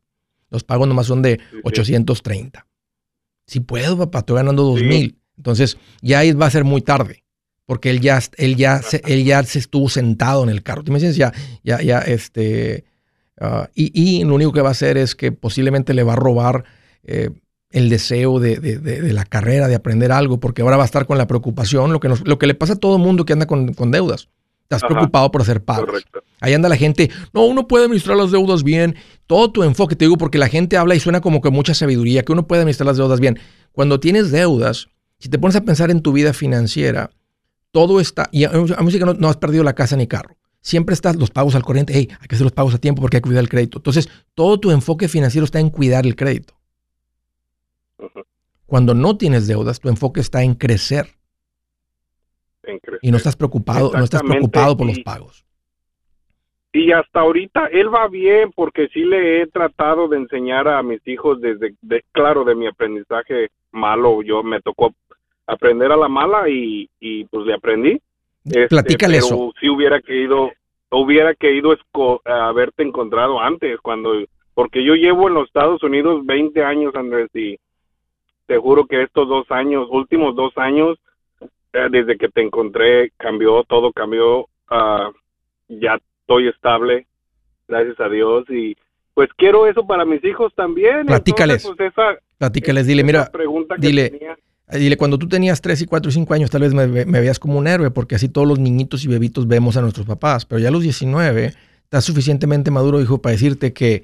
Los 0.50 0.64
pagos 0.64 0.88
nomás 0.88 1.08
son 1.08 1.22
de 1.22 1.42
830. 1.66 2.66
Si 3.46 3.60
puedo, 3.60 3.98
papá, 3.98 4.20
estoy 4.20 4.38
ganando 4.38 4.64
2 4.64 4.84
mil. 4.84 5.20
Entonces, 5.36 5.78
ya 6.02 6.22
va 6.34 6.46
a 6.46 6.50
ser 6.50 6.64
muy 6.64 6.82
tarde 6.82 7.26
porque 7.68 7.90
él 7.90 8.00
ya, 8.00 8.20
él 8.38 8.56
ya, 8.56 8.82
se, 8.82 9.02
él 9.06 9.26
ya 9.26 9.44
se 9.44 9.60
estuvo 9.60 9.90
sentado 9.90 10.42
en 10.42 10.50
el 10.50 10.64
carro. 10.64 10.84
¿Tú 10.84 10.92
me 10.94 11.00
dices? 11.00 11.18
Ya, 11.18 11.34
ya, 11.64 11.82
ya, 11.82 12.00
este, 12.00 12.86
ah, 13.40 13.70
y, 13.76 14.24
lo 14.24 14.34
único 14.34 14.54
que 14.54 14.62
va 14.62 14.70
a 14.70 14.72
hacer 14.72 14.98
es 14.98 15.16
que 15.16 15.34
posiblemente 15.34 15.94
le 15.94 16.04
va 16.04 16.14
a 16.14 16.16
robar 16.16 16.64
eh, 17.04 17.30
el 17.70 17.90
deseo 17.90 18.40
de, 18.40 18.56
de, 18.56 19.14
la 19.14 19.26
carrera, 19.26 19.68
de 19.68 19.76
aprender 19.76 20.14
algo, 20.14 20.40
porque 20.40 20.62
ahora 20.62 20.78
va 20.78 20.84
a 20.84 20.86
estar 20.86 21.06
con 21.06 21.18
la 21.18 21.28
preocupación, 21.28 21.92
lo 21.92 22.00
que, 22.00 22.08
lo 22.08 22.40
que 22.40 22.48
le 22.48 22.56
pasa 22.56 22.74
a 22.74 22.76
todo 22.78 22.98
mundo 22.98 23.26
que 23.26 23.34
anda 23.34 23.46
con, 23.46 23.92
deudas. 23.92 24.30
Estás 24.64 24.82
preocupado 24.84 25.30
por 25.30 25.42
hacer 25.42 25.62
pagos. 25.62 26.06
Ahí 26.40 26.54
anda 26.54 26.70
la 26.70 26.78
gente, 26.78 27.10
no, 27.34 27.46
uno 27.46 27.68
puede 27.68 27.86
administrar 27.86 28.16
las 28.16 28.32
deudas 28.32 28.64
bien. 28.64 28.96
Todo 29.26 29.52
tu 29.52 29.64
enfoque, 29.64 29.98
te 29.98 30.06
digo, 30.06 30.18
porque 30.18 30.38
la 30.38 30.48
gente 30.48 30.78
habla 30.78 30.96
y 30.96 31.02
suena 31.02 31.20
como 31.20 31.42
que 31.42 31.50
mucha 31.50 31.74
sabiduría, 31.74 32.24
que 32.24 32.32
uno 32.32 32.48
puede 32.48 32.62
administrar 32.62 32.88
las 32.88 32.98
deudas 32.98 33.20
bien. 33.20 33.40
Cuando 33.74 34.00
tienes 34.00 34.32
deudas, 34.32 34.88
si 35.20 35.28
te 35.28 35.38
pones 35.38 35.56
a 35.58 35.62
pensar 35.62 35.92
en 35.92 36.02
tu 36.02 36.14
vida 36.14 36.32
financiera, 36.32 37.12
todo 37.78 38.00
está, 38.00 38.28
y 38.32 38.44
a, 38.44 38.50
música 38.82 39.06
no, 39.06 39.14
no, 39.14 39.28
has 39.28 39.38
perdido 39.38 39.64
la 39.64 39.76
casa 39.76 39.96
ni 39.96 40.08
carro. 40.08 40.36
Siempre 40.62 40.94
estás 40.94 41.16
los 41.16 41.30
pagos 41.30 41.54
al 41.54 41.62
corriente, 41.62 41.94
hey, 41.96 42.08
hay 42.10 42.28
que 42.28 42.34
hacer 42.34 42.44
los 42.44 42.52
pagos 42.52 42.74
a 42.74 42.80
tiempo 42.80 43.02
porque 43.04 43.18
hay 43.18 43.22
que 43.22 43.28
cuidar 43.28 43.44
el 43.44 43.50
crédito. 43.50 43.78
Entonces, 43.78 44.10
todo 44.34 44.60
tu 44.60 44.72
enfoque 44.72 45.08
financiero 45.08 45.46
está 45.46 45.60
en 45.60 45.70
cuidar 45.70 46.08
el 46.08 46.16
crédito. 46.16 46.56
Cuando 48.66 48.96
no 48.96 49.16
tienes 49.16 49.46
deudas, 49.46 49.80
tu 49.80 49.90
enfoque 49.90 50.22
está 50.22 50.42
en 50.42 50.56
crecer. 50.56 51.06
Y 53.04 53.12
no 53.12 53.18
estás 53.18 53.36
preocupado, 53.36 53.92
no 53.94 54.04
estás 54.04 54.24
preocupado 54.24 54.76
por 54.76 54.88
los 54.88 55.00
pagos. 55.02 55.46
Y 56.74 56.92
hasta 56.92 57.20
ahorita 57.20 57.68
él 57.68 57.94
va 57.94 58.08
bien 58.08 58.52
porque 58.56 58.88
sí 58.88 59.02
le 59.02 59.44
he 59.44 59.48
tratado 59.48 60.08
de 60.08 60.18
enseñar 60.18 60.68
a 60.68 60.82
mis 60.82 61.08
hijos 61.08 61.40
desde, 61.42 61.76
claro, 62.12 62.44
de 62.44 62.56
mi 62.56 62.66
aprendizaje 62.66 63.50
malo. 63.72 64.24
Yo 64.24 64.42
me 64.42 64.62
tocó 64.62 64.96
aprender 65.48 65.92
a 65.92 65.98
la 65.98 66.10
mala 66.10 66.50
y, 66.50 66.90
y 67.00 67.26
pues 67.26 67.46
le 67.48 67.54
aprendí. 67.54 68.02
Este, 68.46 68.68
Platícale 68.68 69.18
eso. 69.18 69.54
Si 69.60 69.70
hubiera 69.70 70.02
querido, 70.02 70.52
hubiera 70.92 71.34
querido 71.34 71.76
haberte 72.26 72.84
encontrado 72.84 73.40
antes, 73.40 73.80
cuando, 73.82 74.14
porque 74.54 74.84
yo 74.84 74.96
llevo 74.96 75.28
en 75.28 75.34
los 75.34 75.48
Estados 75.48 75.82
Unidos 75.84 76.26
20 76.26 76.64
años, 76.64 76.94
Andrés, 76.96 77.30
y 77.34 77.58
te 78.46 78.58
juro 78.58 78.86
que 78.86 79.04
estos 79.04 79.28
dos 79.28 79.50
años, 79.50 79.88
últimos 79.90 80.36
dos 80.36 80.54
años, 80.58 80.98
eh, 81.74 81.88
desde 81.92 82.18
que 82.18 82.30
te 82.30 82.42
encontré, 82.42 83.12
cambió, 83.18 83.64
todo 83.64 83.92
cambió, 83.92 84.42
uh, 84.42 85.12
ya 85.68 86.00
estoy 86.22 86.48
estable, 86.48 87.06
gracias 87.68 88.00
a 88.00 88.08
Dios, 88.08 88.50
y 88.50 88.78
pues 89.14 89.30
quiero 89.36 89.68
eso 89.68 89.86
para 89.86 90.06
mis 90.06 90.24
hijos 90.24 90.54
también. 90.56 91.06
Platícales. 91.06 91.66
Entonces, 91.66 91.92
pues, 91.94 92.20
Platícales, 92.38 92.88
dile, 92.88 93.04
mira, 93.04 93.30
dile, 93.78 94.38
Dile, 94.70 94.98
cuando 94.98 95.18
tú 95.18 95.30
tenías 95.30 95.62
3 95.62 95.82
y 95.84 95.86
4 95.86 96.10
y 96.10 96.14
5 96.14 96.34
años, 96.34 96.50
tal 96.50 96.62
vez 96.62 96.74
me, 96.74 96.88
veías 96.88 97.40
como 97.40 97.58
un 97.58 97.68
héroe, 97.68 97.90
porque 97.90 98.16
así 98.16 98.28
todos 98.28 98.46
los 98.46 98.60
niñitos 98.60 99.06
y 99.06 99.08
bebitos 99.08 99.48
vemos 99.48 99.78
a 99.78 99.82
nuestros 99.82 100.06
papás. 100.06 100.46
Pero 100.46 100.60
ya 100.60 100.68
a 100.68 100.72
los 100.72 100.84
19, 100.84 101.54
estás 101.84 102.04
suficientemente 102.04 102.70
maduro, 102.70 103.02
hijo, 103.02 103.22
para 103.22 103.32
decirte 103.32 103.72
que 103.72 104.04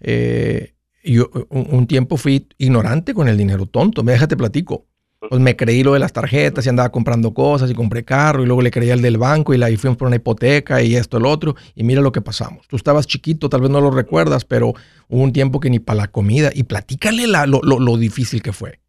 eh, 0.00 0.74
yo 1.02 1.30
un, 1.48 1.86
tiempo 1.86 2.18
fui 2.18 2.46
ignorante 2.58 3.14
con 3.14 3.26
el 3.26 3.38
dinero, 3.38 3.64
tonto. 3.64 4.02
Me 4.02 4.12
déjate 4.12 4.36
platico. 4.36 4.84
Pues 5.30 5.40
me 5.40 5.56
creí 5.56 5.82
lo 5.82 5.92
de 5.94 6.00
las 6.00 6.12
tarjetas 6.12 6.66
y 6.66 6.68
andaba 6.68 6.90
comprando 6.90 7.32
cosas 7.32 7.70
y 7.70 7.74
compré 7.74 8.04
carro 8.04 8.42
y 8.42 8.46
luego 8.46 8.60
le 8.60 8.72
creía 8.72 8.92
el 8.92 9.02
del 9.02 9.18
banco 9.18 9.54
y 9.54 9.56
la 9.56 9.70
y 9.70 9.76
fuimos 9.76 9.96
por 9.96 10.08
una 10.08 10.16
hipoteca 10.16 10.82
y 10.82 10.96
esto, 10.96 11.16
el 11.16 11.24
otro. 11.24 11.56
Y 11.74 11.84
mira 11.84 12.02
lo 12.02 12.12
que 12.12 12.20
pasamos. 12.20 12.66
Tú 12.68 12.76
estabas 12.76 13.06
chiquito, 13.06 13.48
tal 13.48 13.62
vez 13.62 13.70
no 13.70 13.80
lo 13.80 13.90
recuerdas, 13.90 14.44
pero 14.44 14.74
hubo 15.08 15.22
un 15.22 15.32
tiempo 15.32 15.58
que 15.58 15.70
ni 15.70 15.78
para 15.78 15.96
la 15.96 16.08
comida. 16.08 16.50
Y 16.52 16.64
platícale 16.64 17.26
la, 17.28 17.46
lo, 17.46 17.60
lo, 17.62 17.78
lo 17.78 17.96
difícil 17.96 18.42
que 18.42 18.52
fue. 18.52 18.81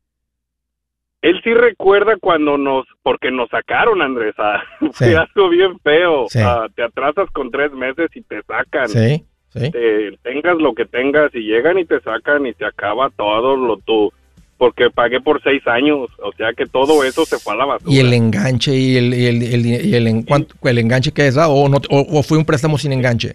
Él 1.23 1.39
sí 1.43 1.53
recuerda 1.53 2.17
cuando 2.21 2.57
nos, 2.57 2.85
porque 3.01 3.31
nos 3.31 3.49
sacaron, 3.49 4.01
Andrés, 4.03 4.35
ah, 4.37 4.61
Sí. 4.81 4.87
fue 4.91 5.15
algo 5.15 5.49
bien 5.49 5.79
feo. 5.79 6.25
Sí. 6.29 6.39
Ah, 6.39 6.67
te 6.75 6.83
atrasas 6.83 7.29
con 7.31 7.49
tres 7.49 7.71
meses 7.71 8.11
y 8.13 8.21
te 8.21 8.41
sacan. 8.43 8.89
Sí, 8.89 9.23
sí. 9.49 9.71
Te- 9.71 10.17
tengas 10.21 10.57
lo 10.57 10.73
que 10.75 10.85
tengas 10.85 11.33
y 11.33 11.39
llegan 11.39 11.79
y 11.79 11.85
te 11.85 11.99
sacan 12.01 12.45
y 12.45 12.53
te 12.53 12.65
acaba 12.65 13.09
todo 13.09 13.55
lo 13.55 13.77
tú. 13.77 14.11
Porque 14.55 14.89
pagué 14.91 15.19
por 15.19 15.41
seis 15.43 15.65
años, 15.67 16.09
o 16.21 16.31
sea 16.37 16.53
que 16.53 16.65
todo 16.67 17.03
eso 17.03 17.25
se 17.25 17.37
fue 17.37 17.53
a 17.53 17.57
la 17.57 17.65
basura. 17.65 17.91
Y 17.91 17.99
el 17.99 18.13
enganche 18.13 18.73
y 18.73 18.95
el, 18.97 19.13
y 19.13 19.25
el, 19.25 19.43
y 19.43 19.53
el, 19.55 19.65
y 19.65 19.95
el 19.95 20.07
en- 20.07 20.23
¿cuánto- 20.23 20.55
el 20.63 20.77
enganche 20.77 21.11
que 21.11 21.27
es, 21.27 21.37
ah, 21.37 21.49
o, 21.49 21.67
no, 21.67 21.77
o, 21.89 22.19
o 22.19 22.23
fue 22.23 22.37
un 22.37 22.45
préstamo 22.45 22.77
sin 22.77 22.93
enganche. 22.93 23.33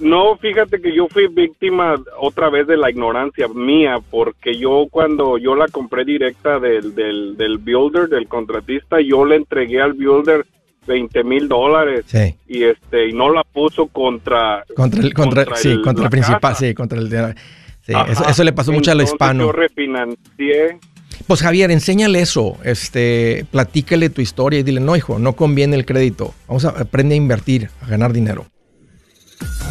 No, 0.00 0.36
fíjate 0.38 0.80
que 0.80 0.94
yo 0.94 1.06
fui 1.08 1.28
víctima 1.28 1.94
otra 2.18 2.50
vez 2.50 2.66
de 2.66 2.76
la 2.76 2.90
ignorancia 2.90 3.46
mía, 3.48 3.98
porque 4.10 4.58
yo 4.58 4.86
cuando 4.90 5.38
yo 5.38 5.54
la 5.54 5.68
compré 5.68 6.04
directa 6.04 6.58
del, 6.58 6.94
del, 6.94 7.36
del 7.36 7.58
builder, 7.58 8.08
del 8.08 8.26
contratista, 8.26 9.00
yo 9.00 9.24
le 9.24 9.36
entregué 9.36 9.80
al 9.80 9.92
builder 9.92 10.44
20 10.86 11.24
mil 11.24 11.48
dólares 11.48 12.04
Sí. 12.08 12.34
y 12.48 12.64
este 12.64 13.08
y 13.08 13.12
no 13.12 13.30
la 13.32 13.42
puso 13.44 13.86
contra 13.86 14.64
Contra 14.76 15.00
el, 15.00 15.14
contra, 15.14 15.44
Contra 15.44 15.56
sí, 15.62 15.68
el- 15.70 15.82
contra 15.82 16.04
el 16.04 16.10
principal, 16.10 16.40
casa. 16.40 16.54
sí, 16.66 16.74
contra 16.74 16.98
el 16.98 17.08
de- 17.08 17.34
sí, 17.82 17.92
eso, 18.10 18.28
eso 18.28 18.44
le 18.44 18.52
pasó 18.52 18.72
mucho 18.72 18.90
a 18.90 18.94
lo 18.94 19.02
hispano. 19.04 19.44
Yo 19.44 19.52
refinancié. 19.52 20.78
Pues 21.28 21.40
Javier, 21.40 21.70
enséñale 21.70 22.20
eso, 22.20 22.58
este, 22.64 23.46
platícale 23.50 24.10
tu 24.10 24.20
historia 24.20 24.58
y 24.58 24.62
dile, 24.64 24.80
no 24.80 24.96
hijo, 24.96 25.18
no 25.18 25.34
conviene 25.34 25.76
el 25.76 25.86
crédito. 25.86 26.34
Vamos 26.48 26.64
a 26.64 26.70
aprender 26.70 27.14
a 27.14 27.16
invertir, 27.16 27.70
a 27.80 27.86
ganar 27.86 28.12
dinero. 28.12 28.46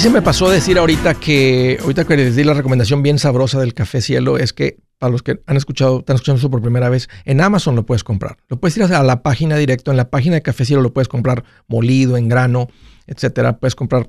Se 0.00 0.08
me 0.08 0.22
pasó 0.22 0.48
decir 0.48 0.78
ahorita 0.78 1.12
que, 1.12 1.76
ahorita 1.82 2.06
que 2.06 2.16
les 2.16 2.34
di 2.34 2.42
la 2.42 2.54
recomendación 2.54 3.02
bien 3.02 3.18
sabrosa 3.18 3.60
del 3.60 3.74
café 3.74 4.00
cielo, 4.00 4.38
es 4.38 4.54
que 4.54 4.78
para 4.96 5.12
los 5.12 5.22
que 5.22 5.42
han 5.44 5.58
escuchado, 5.58 5.98
están 5.98 6.14
escuchando 6.14 6.38
eso 6.38 6.50
por 6.50 6.62
primera 6.62 6.88
vez, 6.88 7.10
en 7.26 7.42
Amazon 7.42 7.76
lo 7.76 7.84
puedes 7.84 8.02
comprar. 8.02 8.38
Lo 8.48 8.58
puedes 8.58 8.78
ir 8.78 8.84
a 8.84 9.02
la 9.02 9.22
página 9.22 9.58
directo, 9.58 9.90
en 9.90 9.98
la 9.98 10.08
página 10.08 10.36
de 10.36 10.42
café 10.42 10.64
cielo 10.64 10.80
lo 10.80 10.94
puedes 10.94 11.08
comprar 11.08 11.44
molido, 11.68 12.16
en 12.16 12.30
grano, 12.30 12.68
etcétera. 13.06 13.58
Puedes 13.58 13.74
comprar 13.74 14.08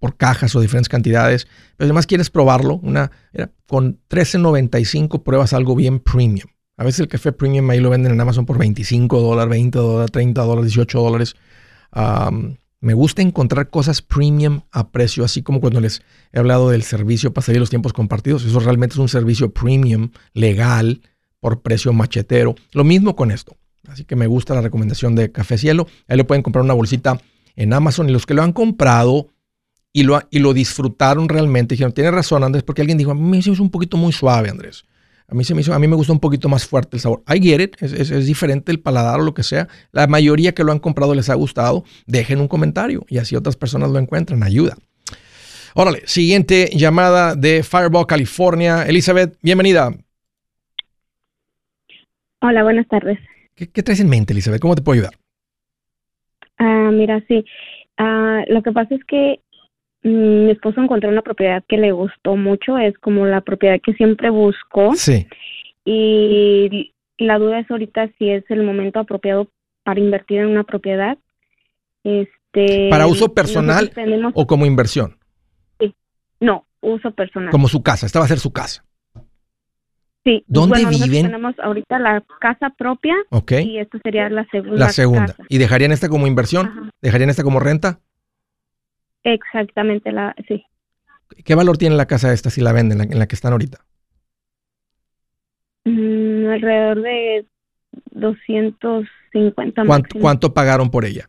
por 0.00 0.18
cajas 0.18 0.54
o 0.54 0.60
diferentes 0.60 0.90
cantidades. 0.90 1.46
Pero 1.78 1.86
además 1.86 2.06
quieres 2.06 2.28
probarlo, 2.28 2.74
una, 2.82 3.10
mira, 3.32 3.50
con 3.66 3.98
13.95 4.10 5.22
pruebas 5.22 5.54
algo 5.54 5.74
bien 5.74 5.98
premium. 5.98 6.50
A 6.76 6.84
veces 6.84 7.00
el 7.00 7.08
café 7.08 7.32
premium 7.32 7.70
ahí 7.70 7.80
lo 7.80 7.88
venden 7.88 8.12
en 8.12 8.20
Amazon 8.20 8.44
por 8.44 8.58
25 8.58 9.18
dólares, 9.22 9.48
20 9.48 9.78
dólares, 9.78 10.12
30 10.12 10.42
dólares, 10.42 10.72
18 10.72 11.00
dólares. 11.00 11.36
Am, 11.90 12.58
me 12.86 12.94
gusta 12.94 13.20
encontrar 13.20 13.68
cosas 13.68 14.00
premium 14.00 14.60
a 14.70 14.92
precio, 14.92 15.24
así 15.24 15.42
como 15.42 15.60
cuando 15.60 15.80
les 15.80 16.02
he 16.32 16.38
hablado 16.38 16.70
del 16.70 16.84
servicio 16.84 17.34
para 17.34 17.44
salir 17.44 17.58
los 17.58 17.68
tiempos 17.68 17.92
compartidos. 17.92 18.44
Eso 18.44 18.60
realmente 18.60 18.92
es 18.92 19.00
un 19.00 19.08
servicio 19.08 19.50
premium, 19.50 20.10
legal, 20.34 21.00
por 21.40 21.62
precio 21.62 21.92
machetero. 21.92 22.54
Lo 22.70 22.84
mismo 22.84 23.16
con 23.16 23.32
esto. 23.32 23.56
Así 23.88 24.04
que 24.04 24.14
me 24.14 24.28
gusta 24.28 24.54
la 24.54 24.60
recomendación 24.60 25.16
de 25.16 25.32
Café 25.32 25.58
Cielo. 25.58 25.88
Ahí 26.06 26.16
le 26.16 26.22
pueden 26.22 26.44
comprar 26.44 26.62
una 26.62 26.74
bolsita 26.74 27.20
en 27.56 27.72
Amazon 27.72 28.08
y 28.08 28.12
los 28.12 28.24
que 28.24 28.34
lo 28.34 28.44
han 28.44 28.52
comprado 28.52 29.30
y 29.92 30.04
lo, 30.04 30.20
y 30.30 30.38
lo 30.38 30.54
disfrutaron 30.54 31.28
realmente 31.28 31.74
dijeron, 31.74 31.92
tiene 31.92 32.12
razón 32.12 32.44
Andrés, 32.44 32.62
porque 32.62 32.82
alguien 32.82 32.98
dijo, 32.98 33.10
a 33.10 33.14
mí 33.16 33.20
me 33.20 33.38
hizo 33.38 33.50
un 33.60 33.70
poquito 33.70 33.96
muy 33.96 34.12
suave 34.12 34.48
Andrés. 34.48 34.84
A 35.28 35.34
mí, 35.34 35.42
se 35.44 35.54
me 35.54 35.60
hizo, 35.60 35.74
a 35.74 35.78
mí 35.78 35.88
me 35.88 35.96
gusta 35.96 36.12
un 36.12 36.20
poquito 36.20 36.48
más 36.48 36.66
fuerte 36.66 36.96
el 36.96 37.00
sabor. 37.00 37.22
I 37.28 37.40
get 37.40 37.60
it, 37.60 37.76
es, 37.82 37.92
es- 37.92 38.10
es 38.10 38.26
diferente 38.26 38.70
el 38.70 38.78
paladar 38.80 39.18
o 39.20 39.24
lo 39.24 39.34
que 39.34 39.42
sea. 39.42 39.66
La 39.92 40.06
mayoría 40.06 40.52
que 40.54 40.62
lo 40.62 40.70
han 40.72 40.78
comprado 40.78 41.14
les 41.14 41.28
ha 41.30 41.34
gustado. 41.34 41.84
Dejen 42.06 42.40
un 42.40 42.48
comentario 42.48 43.04
y 43.08 43.18
así 43.18 43.34
otras 43.34 43.56
personas 43.56 43.90
lo 43.90 43.98
encuentran. 43.98 44.42
Ayuda. 44.42 44.76
Órale, 45.74 46.02
siguiente 46.06 46.70
llamada 46.72 47.34
de 47.34 47.62
Fireball, 47.62 48.06
California. 48.06 48.84
Elizabeth, 48.84 49.36
bienvenida. 49.42 49.90
Hola, 52.40 52.62
buenas 52.62 52.86
tardes. 52.88 53.18
¿Qué, 53.54 53.68
qué 53.68 53.82
traes 53.82 54.00
en 54.00 54.08
mente, 54.08 54.32
Elizabeth? 54.32 54.60
¿Cómo 54.60 54.74
te 54.74 54.82
puedo 54.82 54.94
ayudar? 55.00 55.14
Ah, 56.58 56.90
mira, 56.92 57.22
sí. 57.28 57.44
Ah, 57.98 58.42
lo 58.48 58.62
que 58.62 58.72
pasa 58.72 58.94
es 58.94 59.00
que 59.06 59.40
mi 60.06 60.50
esposo 60.50 60.80
encontró 60.80 61.08
una 61.10 61.22
propiedad 61.22 61.62
que 61.68 61.76
le 61.78 61.92
gustó 61.92 62.36
mucho, 62.36 62.78
es 62.78 62.96
como 62.98 63.26
la 63.26 63.40
propiedad 63.40 63.80
que 63.82 63.92
siempre 63.94 64.30
buscó 64.30 64.94
Sí. 64.94 65.26
y 65.84 66.92
la 67.18 67.38
duda 67.38 67.60
es 67.60 67.70
ahorita 67.70 68.08
si 68.18 68.30
es 68.30 68.44
el 68.50 68.62
momento 68.62 68.98
apropiado 69.00 69.48
para 69.84 70.00
invertir 70.00 70.38
en 70.40 70.48
una 70.48 70.64
propiedad. 70.64 71.16
Este, 72.04 72.88
¿Para 72.90 73.06
uso 73.06 73.32
personal 73.34 73.90
tenemos- 73.90 74.32
o 74.36 74.46
como 74.46 74.66
inversión? 74.66 75.16
no, 76.38 76.66
uso 76.82 77.10
personal. 77.12 77.50
Como 77.50 77.66
su 77.66 77.82
casa. 77.82 78.04
Esta 78.06 78.18
va 78.18 78.26
a 78.26 78.28
ser 78.28 78.38
su 78.38 78.52
casa. 78.52 78.84
Sí. 80.24 80.44
¿Dónde 80.46 80.82
bueno, 80.82 80.90
viven? 80.90 81.26
Tenemos 81.26 81.54
ahorita 81.58 81.98
la 81.98 82.22
casa 82.40 82.70
propia 82.76 83.14
¿Ok? 83.30 83.52
y 83.64 83.78
esta 83.78 83.98
sería 84.02 84.28
la 84.28 84.44
segunda. 84.50 84.76
La 84.78 84.88
segunda. 84.90 85.26
casa. 85.28 85.44
¿Y 85.48 85.58
dejarían 85.58 85.92
esta 85.92 86.08
como 86.08 86.26
inversión? 86.26 86.66
Ajá. 86.66 86.90
¿Dejarían 87.00 87.30
esta 87.30 87.42
como 87.44 87.58
renta? 87.60 88.00
Exactamente, 89.26 90.12
la, 90.12 90.36
sí. 90.46 90.64
¿Qué 91.44 91.56
valor 91.56 91.76
tiene 91.78 91.96
la 91.96 92.06
casa 92.06 92.32
esta 92.32 92.48
si 92.48 92.60
la 92.60 92.72
venden, 92.72 93.00
en 93.00 93.10
la, 93.10 93.16
la 93.16 93.26
que 93.26 93.34
están 93.34 93.50
ahorita? 93.50 93.84
Mm, 95.84 96.46
alrededor 96.46 97.02
de 97.02 97.46
250 98.12 99.84
¿Cuánto, 99.84 100.18
cuánto 100.20 100.54
pagaron 100.54 100.90
por 100.90 101.04
ella? 101.04 101.28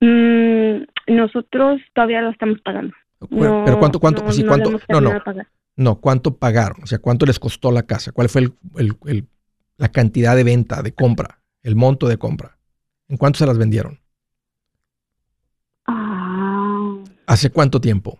Mm, 0.00 0.84
nosotros 1.08 1.82
todavía 1.94 2.22
lo 2.22 2.30
estamos 2.30 2.60
pagando. 2.62 2.94
No, 3.20 3.62
Pero 3.64 3.78
cuánto, 3.78 4.00
cuánto, 4.00 4.22
no, 4.22 4.32
sí, 4.32 4.44
cuánto, 4.44 4.70
no, 4.88 5.00
no, 5.02 5.14
no, 5.76 6.00
cuánto 6.00 6.38
pagaron, 6.38 6.82
o 6.82 6.86
sea, 6.86 6.98
cuánto 6.98 7.26
les 7.26 7.38
costó 7.38 7.70
la 7.72 7.82
casa, 7.82 8.12
cuál 8.12 8.30
fue 8.30 8.40
el, 8.40 8.54
el- 8.78 8.96
el- 9.04 9.28
la 9.76 9.90
cantidad 9.90 10.34
de 10.34 10.44
venta, 10.44 10.80
de 10.82 10.94
compra, 10.94 11.42
el 11.62 11.76
monto 11.76 12.08
de 12.08 12.16
compra, 12.16 12.56
en 13.08 13.18
cuánto 13.18 13.38
se 13.38 13.46
las 13.46 13.58
vendieron, 13.58 14.00
Ah, 15.90 16.94
hace 17.28 17.50
cuánto 17.50 17.80
tiempo, 17.80 18.18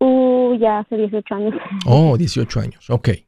uh, 0.00 0.54
ya 0.58 0.78
hace 0.80 0.96
18 0.96 1.34
años. 1.34 1.54
oh, 1.86 2.16
18 2.16 2.60
años, 2.60 2.88
ok. 2.88 3.08
Sí, 3.08 3.24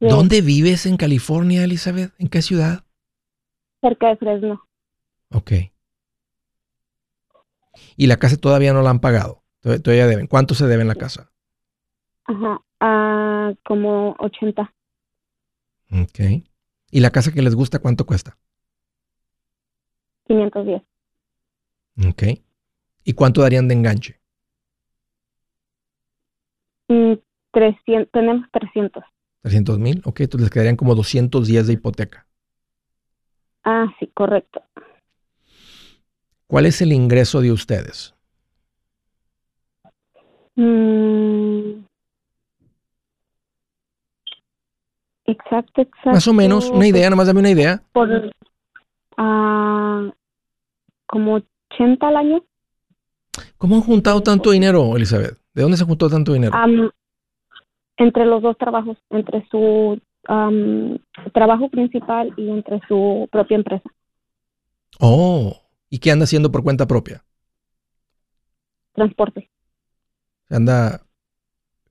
¿Dónde 0.00 0.42
vives 0.42 0.84
en 0.86 0.96
California, 0.96 1.64
Elizabeth? 1.64 2.12
¿En 2.18 2.28
qué 2.28 2.42
ciudad? 2.42 2.84
Cerca 3.80 4.08
de 4.08 4.16
Fresno. 4.16 4.62
Ok. 5.30 5.52
Y 7.96 8.06
la 8.06 8.16
casa 8.16 8.36
todavía 8.36 8.72
no 8.72 8.82
la 8.82 8.90
han 8.90 9.00
pagado. 9.00 9.42
Todavía 9.60 10.06
deben. 10.06 10.26
¿Cuánto 10.26 10.54
se 10.54 10.66
debe 10.66 10.82
en 10.82 10.88
la 10.88 10.94
casa? 10.96 11.30
Ajá, 12.24 12.60
ah, 12.80 13.52
como 13.64 14.14
80, 14.18 14.72
Ok. 15.92 16.44
¿Y 16.90 17.00
la 17.00 17.10
casa 17.10 17.32
que 17.32 17.42
les 17.42 17.54
gusta 17.54 17.78
cuánto 17.78 18.04
cuesta? 18.06 18.36
510. 20.26 20.82
Ok. 22.08 22.22
¿Y 23.04 23.12
cuánto 23.14 23.42
darían 23.42 23.68
de 23.68 23.74
enganche? 23.74 24.20
Mm, 26.88 27.14
300, 27.52 28.10
tenemos 28.12 28.46
300. 28.52 29.04
300 29.42 29.78
mil. 29.78 30.02
Ok, 30.04 30.20
entonces 30.20 30.42
les 30.42 30.50
quedarían 30.50 30.76
como 30.76 30.94
210 30.94 31.66
de 31.66 31.72
hipoteca. 31.72 32.26
Ah, 33.64 33.86
sí, 33.98 34.10
correcto. 34.14 34.62
¿Cuál 36.46 36.66
es 36.66 36.82
el 36.82 36.92
ingreso 36.92 37.40
de 37.40 37.52
ustedes? 37.52 38.14
Mm. 40.56 41.84
Exacto, 45.24 45.80
exacto. 45.80 46.10
Más 46.10 46.28
o 46.28 46.32
menos, 46.34 46.68
una 46.70 46.86
idea, 46.86 47.04
nada 47.04 47.16
más 47.16 47.26
dame 47.26 47.40
una 47.40 47.50
idea. 47.50 47.82
Por, 47.92 48.30
ah, 49.16 50.10
como 51.06 51.40
80 51.70 52.08
al 52.08 52.16
año. 52.16 52.44
¿Cómo 53.56 53.76
han 53.76 53.82
juntado 53.82 54.22
tanto 54.22 54.50
dinero, 54.50 54.96
Elizabeth? 54.96 55.38
¿De 55.54 55.62
dónde 55.62 55.76
se 55.76 55.84
juntó 55.84 56.08
tanto 56.08 56.32
dinero? 56.32 56.52
Entre 57.96 58.24
los 58.24 58.42
dos 58.42 58.56
trabajos, 58.58 58.98
entre 59.10 59.46
su 59.50 60.00
trabajo 61.32 61.68
principal 61.68 62.32
y 62.36 62.48
entre 62.48 62.80
su 62.88 63.28
propia 63.30 63.56
empresa. 63.56 63.88
Oh, 65.00 65.56
¿y 65.88 65.98
qué 65.98 66.10
anda 66.10 66.24
haciendo 66.24 66.50
por 66.50 66.62
cuenta 66.62 66.86
propia? 66.86 67.24
Transporte. 68.92 69.50
¿Anda, 70.50 71.00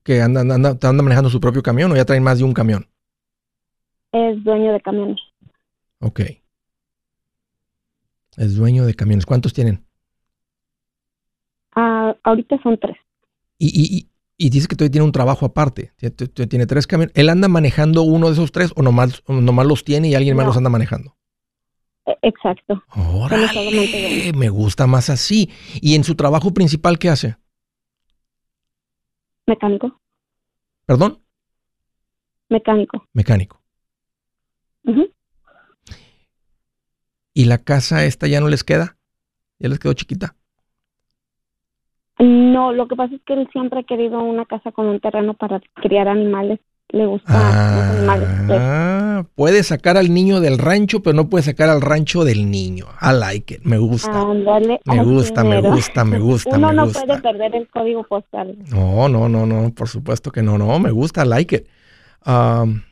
que 0.02 0.22
anda, 0.22 0.42
anda, 0.42 0.54
anda, 0.54 0.70
anda 0.70 1.02
manejando 1.02 1.30
su 1.30 1.40
propio 1.40 1.62
camión 1.62 1.90
o 1.90 1.96
ya 1.96 2.04
traen 2.04 2.22
más 2.22 2.38
de 2.38 2.44
un 2.44 2.54
camión? 2.54 2.86
Es 4.12 4.42
dueño 4.44 4.72
de 4.72 4.80
camiones. 4.80 5.18
Ok. 6.00 6.20
Es 8.36 8.56
dueño 8.56 8.84
de 8.84 8.94
camiones. 8.94 9.26
¿Cuántos 9.26 9.52
tienen? 9.52 9.84
Ah, 12.12 12.18
ahorita 12.30 12.60
son 12.62 12.78
tres. 12.78 12.96
Y, 13.58 13.68
y, 13.68 14.08
y, 14.36 14.50
dice 14.50 14.66
que 14.66 14.74
todavía 14.76 14.92
tiene 14.92 15.04
un 15.04 15.12
trabajo 15.12 15.46
aparte. 15.46 15.92
Tie- 16.00 16.14
tie- 16.14 16.32
tie- 16.32 16.48
Tiene 16.48 16.66
tres 16.66 16.86
camiones. 16.86 17.12
¿Él 17.16 17.28
anda 17.28 17.48
manejando 17.48 18.02
uno 18.02 18.26
de 18.26 18.32
esos 18.32 18.50
tres 18.52 18.72
o 18.76 18.82
nomás, 18.82 19.22
nomás 19.28 19.66
los 19.66 19.84
tiene 19.84 20.08
y 20.08 20.14
alguien 20.14 20.36
más 20.36 20.46
los 20.46 20.56
anda 20.56 20.70
manejando? 20.70 21.16
E- 22.06 22.18
Exacto. 22.22 22.82
Órale, 22.96 24.32
me 24.36 24.48
gusta 24.48 24.86
más 24.86 25.10
así. 25.10 25.50
¿Y 25.80 25.94
en 25.94 26.02
su 26.04 26.14
trabajo 26.16 26.52
principal 26.52 26.98
qué 26.98 27.08
hace? 27.10 27.36
Mecánico. 29.46 30.00
¿Perdón? 30.86 31.18
Mecánico. 32.48 33.06
Mecánico. 33.12 33.60
¿Y 37.34 37.44
la 37.46 37.58
casa 37.58 38.04
esta 38.04 38.26
ya 38.26 38.40
no 38.40 38.48
les 38.48 38.62
queda? 38.64 38.98
¿Ya 39.58 39.68
les 39.68 39.78
quedó 39.78 39.94
chiquita? 39.94 40.36
No, 42.24 42.72
lo 42.72 42.86
que 42.86 42.94
pasa 42.94 43.14
es 43.16 43.20
que 43.26 43.32
él 43.34 43.48
siempre 43.52 43.80
ha 43.80 43.82
querido 43.82 44.20
una 44.22 44.44
casa 44.46 44.70
con 44.70 44.86
un 44.86 45.00
terreno 45.00 45.34
para 45.34 45.60
criar 45.74 46.06
animales. 46.06 46.60
Le 46.90 47.06
gustan 47.06 47.34
los 47.34 47.96
animales. 47.96 48.28
pues. 48.46 48.58
Ah, 48.62 49.24
puede 49.34 49.62
sacar 49.62 49.96
al 49.96 50.12
niño 50.12 50.40
del 50.40 50.58
rancho, 50.58 51.02
pero 51.02 51.16
no 51.16 51.28
puede 51.28 51.42
sacar 51.42 51.68
al 51.70 51.80
rancho 51.80 52.22
del 52.22 52.50
niño. 52.50 52.84
I 53.00 53.18
like 53.18 53.54
it. 53.54 53.62
Me 53.64 53.78
gusta. 53.78 54.24
Me 54.84 55.02
gusta, 55.02 55.42
me 55.42 55.60
gusta, 55.62 56.04
me 56.04 56.18
gusta, 56.20 56.56
Uno 56.58 56.68
me 56.68 56.74
no 56.74 56.84
gusta. 56.84 57.04
puede 57.06 57.22
perder 57.22 57.56
el 57.56 57.68
código 57.70 58.04
postal. 58.04 58.56
No, 58.70 59.08
no, 59.08 59.28
no, 59.28 59.46
no, 59.46 59.72
por 59.74 59.88
supuesto 59.88 60.30
que 60.30 60.42
no, 60.42 60.58
no, 60.58 60.78
me 60.78 60.90
gusta, 60.90 61.24
I 61.24 61.28
like 61.28 61.56
it. 61.56 61.66
Um, 62.26 62.82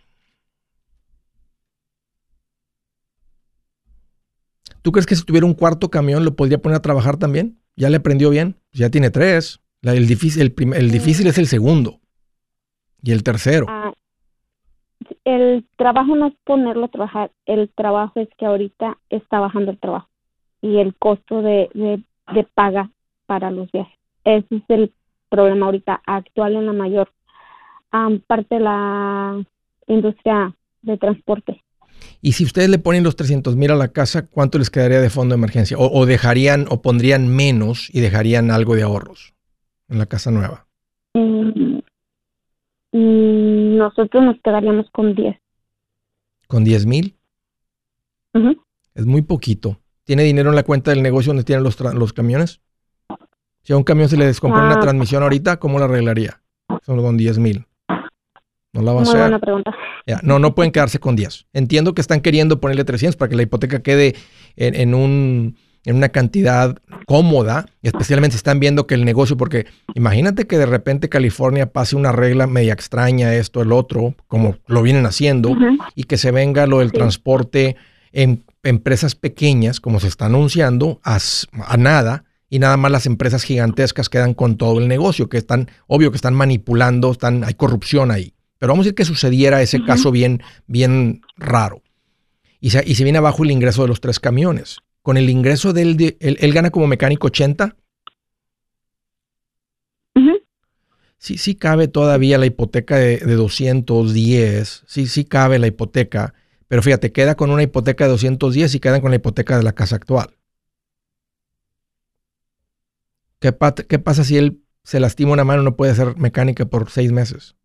¿Tú 4.83 4.93
crees 4.93 5.07
que 5.07 5.15
si 5.15 5.25
tuviera 5.25 5.47
un 5.47 5.55
cuarto 5.55 5.91
camión 5.91 6.25
lo 6.25 6.35
podría 6.35 6.59
poner 6.61 6.77
a 6.79 6.83
trabajar 6.83 7.17
también? 7.19 7.61
¿Ya 7.77 7.91
le 7.91 7.99
aprendió 7.99 8.31
bien? 8.31 8.57
Ya 8.73 8.91
tiene 8.91 9.11
tres. 9.11 9.61
La- 9.83 9.95
el, 9.95 10.07
difícil, 10.07 10.43
el, 10.43 10.53
prim- 10.53 10.75
el 10.75 10.91
difícil 10.91 11.27
es 11.27 11.39
el 11.39 11.47
segundo. 11.47 12.01
Y 13.03 13.13
el 13.13 13.23
tercero. 13.23 13.67
Ah, 13.69 13.93
el 15.25 15.67
trabajo 15.77 16.15
no 16.17 16.27
es 16.27 16.35
ponerlo 16.45 16.85
a 16.87 16.89
trabajar, 16.89 17.31
el 17.47 17.71
trabajo 17.71 18.21
es 18.21 18.29
que 18.37 18.47
ahorita 18.47 18.99
está 19.09 19.41
bajando 19.41 19.71
el 19.71 19.79
trabajo 19.79 20.09
y 20.61 20.77
el 20.79 20.95
costo 20.95 21.41
de, 21.43 21.71
de, 21.73 22.03
de 22.35 22.45
paga 22.55 22.91
para 23.27 23.51
los 23.51 23.71
viajes. 23.73 23.97
Ese 24.25 24.47
es 24.57 24.63
el 24.69 24.93
problema 25.31 25.67
ahorita 25.67 26.03
actual 26.07 26.57
en 26.57 26.67
la 26.67 26.73
mayor 26.73 27.11
am, 27.91 28.21
parte 28.21 28.57
de 28.57 28.61
la 28.61 29.43
industria 29.87 30.55
de 30.83 30.99
transporte. 30.99 31.65
Y 32.23 32.33
si 32.33 32.45
ustedes 32.45 32.69
le 32.69 32.79
ponen 32.79 33.03
los 33.03 33.17
300 33.17 33.57
mil 33.57 33.71
a 33.71 33.77
la 33.77 33.89
casa, 33.89 34.27
¿cuánto 34.27 34.59
les 34.59 34.69
quedaría 34.71 35.01
de 35.01 35.09
fondo 35.11 35.35
de 35.35 35.39
emergencia? 35.39 35.79
O, 35.79 35.91
o 36.01 36.05
dejarían, 36.07 36.67
o 36.69 36.83
pondrían 36.83 37.29
menos 37.35 37.89
y 37.93 38.01
dejarían 38.01 38.51
algo 38.51 38.75
de 38.77 38.83
ahorros 38.83 39.33
en 39.89 39.99
la 39.99 40.07
casa 40.07 40.31
nueva. 40.31 40.67
Mm, 41.15 41.79
mm, 42.93 43.77
nosotros 43.79 44.23
nos 44.23 44.37
quedaríamos 44.43 44.87
con 44.93 45.15
10. 45.15 45.37
¿Con 46.47 46.65
10 46.65 46.87
mil? 46.87 47.17
Es 48.95 49.07
muy 49.07 49.23
poquito. 49.23 49.81
¿Tiene 50.05 50.25
dinero 50.25 50.51
en 50.51 50.57
la 50.57 50.63
cuenta 50.63 50.91
del 50.91 51.03
negocio 51.03 51.31
donde 51.31 51.45
tienen 51.45 51.65
los 51.65 52.13
camiones? 52.13 52.61
Si 53.63 53.73
a 53.73 53.77
un 53.77 53.85
camión 53.85 54.09
se 54.09 54.17
le 54.17 54.27
descompone 54.27 54.67
una 54.67 54.77
Ah. 54.77 54.81
transmisión 54.81 55.23
ahorita, 55.23 55.59
¿cómo 55.59 55.79
la 55.79 55.85
arreglaría? 55.87 56.43
Solo 56.85 57.03
con 57.03 57.17
10 57.17 57.39
mil. 57.39 57.67
No 58.73 58.83
la 58.83 58.93
va 58.93 59.01
a 59.01 59.03
Muy 59.03 59.09
hacer. 59.09 59.21
buena 59.23 59.39
pregunta. 59.41 59.73
Ya, 60.07 60.21
no, 60.23 60.39
no 60.39 60.55
pueden 60.55 60.71
quedarse 60.73 60.99
con 61.01 61.17
10. 61.17 61.47
Entiendo 61.53 61.95
que 61.95 62.01
están 62.01 62.21
queriendo 62.21 62.61
ponerle 62.61 62.85
300 62.85 63.17
para 63.17 63.29
que 63.29 63.37
la 63.37 63.43
hipoteca 63.43 63.83
quede 63.83 64.15
en, 64.57 64.75
en 64.77 64.95
un, 64.95 65.57
en 65.85 65.97
una 65.97 66.11
cantidad 66.11 66.77
cómoda, 67.07 67.67
especialmente 67.83 68.35
si 68.35 68.37
están 68.39 68.61
viendo 68.61 68.87
que 68.87 68.95
el 68.95 69.05
negocio, 69.05 69.37
porque 69.37 69.67
imagínate 69.95 70.47
que 70.47 70.57
de 70.59 70.67
repente 70.67 71.09
California 71.09 71.73
pase 71.73 71.97
una 71.97 72.13
regla 72.13 72.47
media 72.47 72.73
extraña, 72.73 73.35
esto, 73.35 73.61
el 73.63 73.73
otro, 73.73 74.15
como 74.29 74.57
lo 74.69 74.83
vienen 74.83 75.05
haciendo, 75.07 75.57
y 75.97 76.05
que 76.05 76.17
se 76.17 76.31
venga 76.31 76.67
lo 76.69 76.79
del 76.79 76.91
Sí. 76.91 76.97
transporte 76.97 77.77
en 78.13 78.45
empresas 78.63 79.15
pequeñas, 79.17 79.81
como 79.81 79.99
se 79.99 80.07
está 80.09 80.27
anunciando, 80.27 81.01
a, 81.03 81.19
a 81.67 81.77
nada, 81.77 82.25
y 82.49 82.59
nada 82.61 82.77
más 82.77 82.91
las 82.93 83.07
empresas 83.07 83.43
gigantescas 83.43 84.09
quedan 84.09 84.35
con 84.35 84.57
todo 84.57 84.79
el 84.79 84.87
negocio, 84.87 85.29
que 85.29 85.39
están, 85.39 85.69
obvio 85.89 86.11
que 86.11 86.17
están 86.17 86.35
manipulando, 86.35 87.11
están, 87.11 87.43
hay 87.45 87.55
corrupción 87.55 88.11
ahí. 88.11 88.33
Pero 88.61 88.75
vamos 88.75 88.85
a 88.85 88.87
decir 88.89 88.95
que 88.95 89.07
sucediera 89.07 89.63
ese 89.63 89.83
caso 89.83 90.13
bien, 90.13 90.43
bien 90.67 91.23
raro. 91.37 91.83
Y 92.61 92.71
se, 92.71 92.85
y 92.87 92.95
se 92.95 93.05
viene 93.05 93.19
abajo 93.19 93.43
el 93.43 93.51
ingreso 93.51 93.81
de 93.83 93.89
los 93.89 94.03
tres 94.03 94.21
camiones. 94.21 94.77
Con 95.03 95.17
el 95.17 95.31
ingreso 95.31 95.73
de 95.73 95.81
él, 95.83 95.97
de- 95.97 96.19
él, 96.21 96.37
él 96.41 96.53
gana 96.53 96.71
como 96.71 96.87
mecánico 96.87 97.29
80, 97.29 97.75
Ujú. 100.15 100.33
sí, 101.17 101.39
sí 101.39 101.55
cabe 101.55 101.89
todavía 101.89 102.37
la 102.37 102.45
hipoteca 102.45 102.97
de, 102.97 103.17
de 103.17 103.35
210, 103.35 104.83
sí, 104.87 105.07
sí 105.07 105.25
cabe 105.25 105.59
la 105.59 105.67
hipoteca, 105.69 106.35
pero 106.69 106.83
fíjate, 106.83 107.13
queda 107.13 107.37
con 107.37 107.51
una 107.51 107.63
hipoteca 107.63 108.05
de 108.05 108.11
210 108.11 108.75
y 108.75 108.81
quedan 108.81 109.01
con 109.01 109.11
la 109.11 109.17
hipoteca 109.17 109.57
de 109.57 109.63
la 109.63 109.73
casa 109.73 109.97
actual. 109.97 110.37
¿Qué, 113.39 113.55
qué 113.89 113.99
pasa 113.99 114.23
si 114.23 114.37
él 114.37 114.63
se 114.85 115.01
lastima 115.01 115.33
una 115.33 115.45
mano 115.45 115.63
y 115.63 115.65
no 115.65 115.77
puede 115.77 115.93
hacer 115.93 116.19
mecánica 116.19 116.67
por 116.67 116.91
seis 116.91 117.11
meses? 117.11 117.57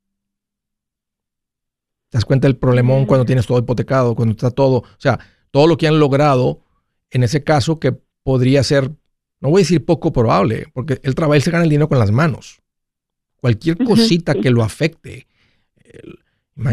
¿Te 2.15 2.17
das 2.19 2.23
cuenta 2.23 2.47
del 2.47 2.56
problemón 2.56 3.01
Mm. 3.04 3.06
cuando 3.08 3.25
tienes 3.25 3.45
todo 3.45 3.60
hipotecado, 3.60 4.15
cuando 4.15 4.32
está 4.32 4.49
todo? 4.49 4.78
O 4.78 4.86
sea, 4.99 5.19
todo 5.51 5.67
lo 5.67 5.75
que 5.75 5.86
han 5.86 5.99
logrado, 5.99 6.62
en 7.12 7.23
ese 7.23 7.43
caso 7.43 7.78
que 7.78 7.91
podría 8.23 8.63
ser, 8.63 8.89
no 9.41 9.49
voy 9.49 9.60
a 9.60 9.63
decir 9.63 9.84
poco 9.84 10.13
probable, 10.13 10.67
porque 10.73 11.01
él 11.04 11.13
trabaja, 11.13 11.36
él 11.36 11.41
se 11.41 11.51
gana 11.51 11.65
el 11.65 11.69
dinero 11.69 11.89
con 11.89 11.99
las 11.99 12.12
manos. 12.12 12.62
Cualquier 13.41 13.78
cosita 13.84 14.34
que 14.34 14.49
lo 14.49 14.63
afecte, 14.63 15.28
el- 15.84 16.19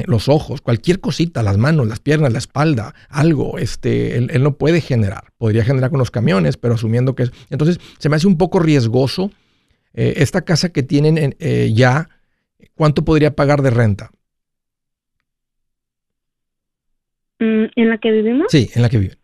los 0.07 0.29
ojos, 0.29 0.61
cualquier 0.61 1.01
cosita, 1.01 1.43
las 1.43 1.59
manos, 1.59 1.89
las 1.89 1.99
piernas, 1.99 2.33
la 2.33 2.39
espalda, 2.39 2.95
algo, 3.09 3.59
este, 3.59 4.17
él, 4.19 4.31
él 4.33 4.45
no 4.45 4.57
puede 4.57 4.81
generar. 4.81 5.33
Podría 5.39 5.65
generar 5.65 5.91
con 5.91 5.99
los 5.99 6.13
camiones, 6.13 6.57
pero 6.57 6.75
asumiendo 6.75 7.17
que 7.17 7.25
es. 7.25 7.33
Entonces, 7.51 7.81
se 7.99 8.09
me 8.09 8.15
hace 8.15 8.29
un 8.29 8.39
poco 8.39 8.61
riesgoso. 8.61 9.33
eh, 9.95 10.15
esta 10.23 10.41
casa 10.43 10.69
que 10.71 10.83
tienen 10.85 11.19
en- 11.19 11.37
eh, 11.41 11.71
ya, 11.75 12.09
¿cuánto 12.77 13.05
podría 13.05 13.35
pagar 13.37 13.61
de 13.61 13.69
renta? 13.71 14.11
Mm, 17.32 17.32
¿En 17.43 17.89
la 17.89 17.99
que 17.99 18.11
vivimos? 18.13 18.47
Sí, 18.51 18.71
en 18.75 18.83
la 18.83 18.89
que 18.89 18.99
viven. 18.99 19.19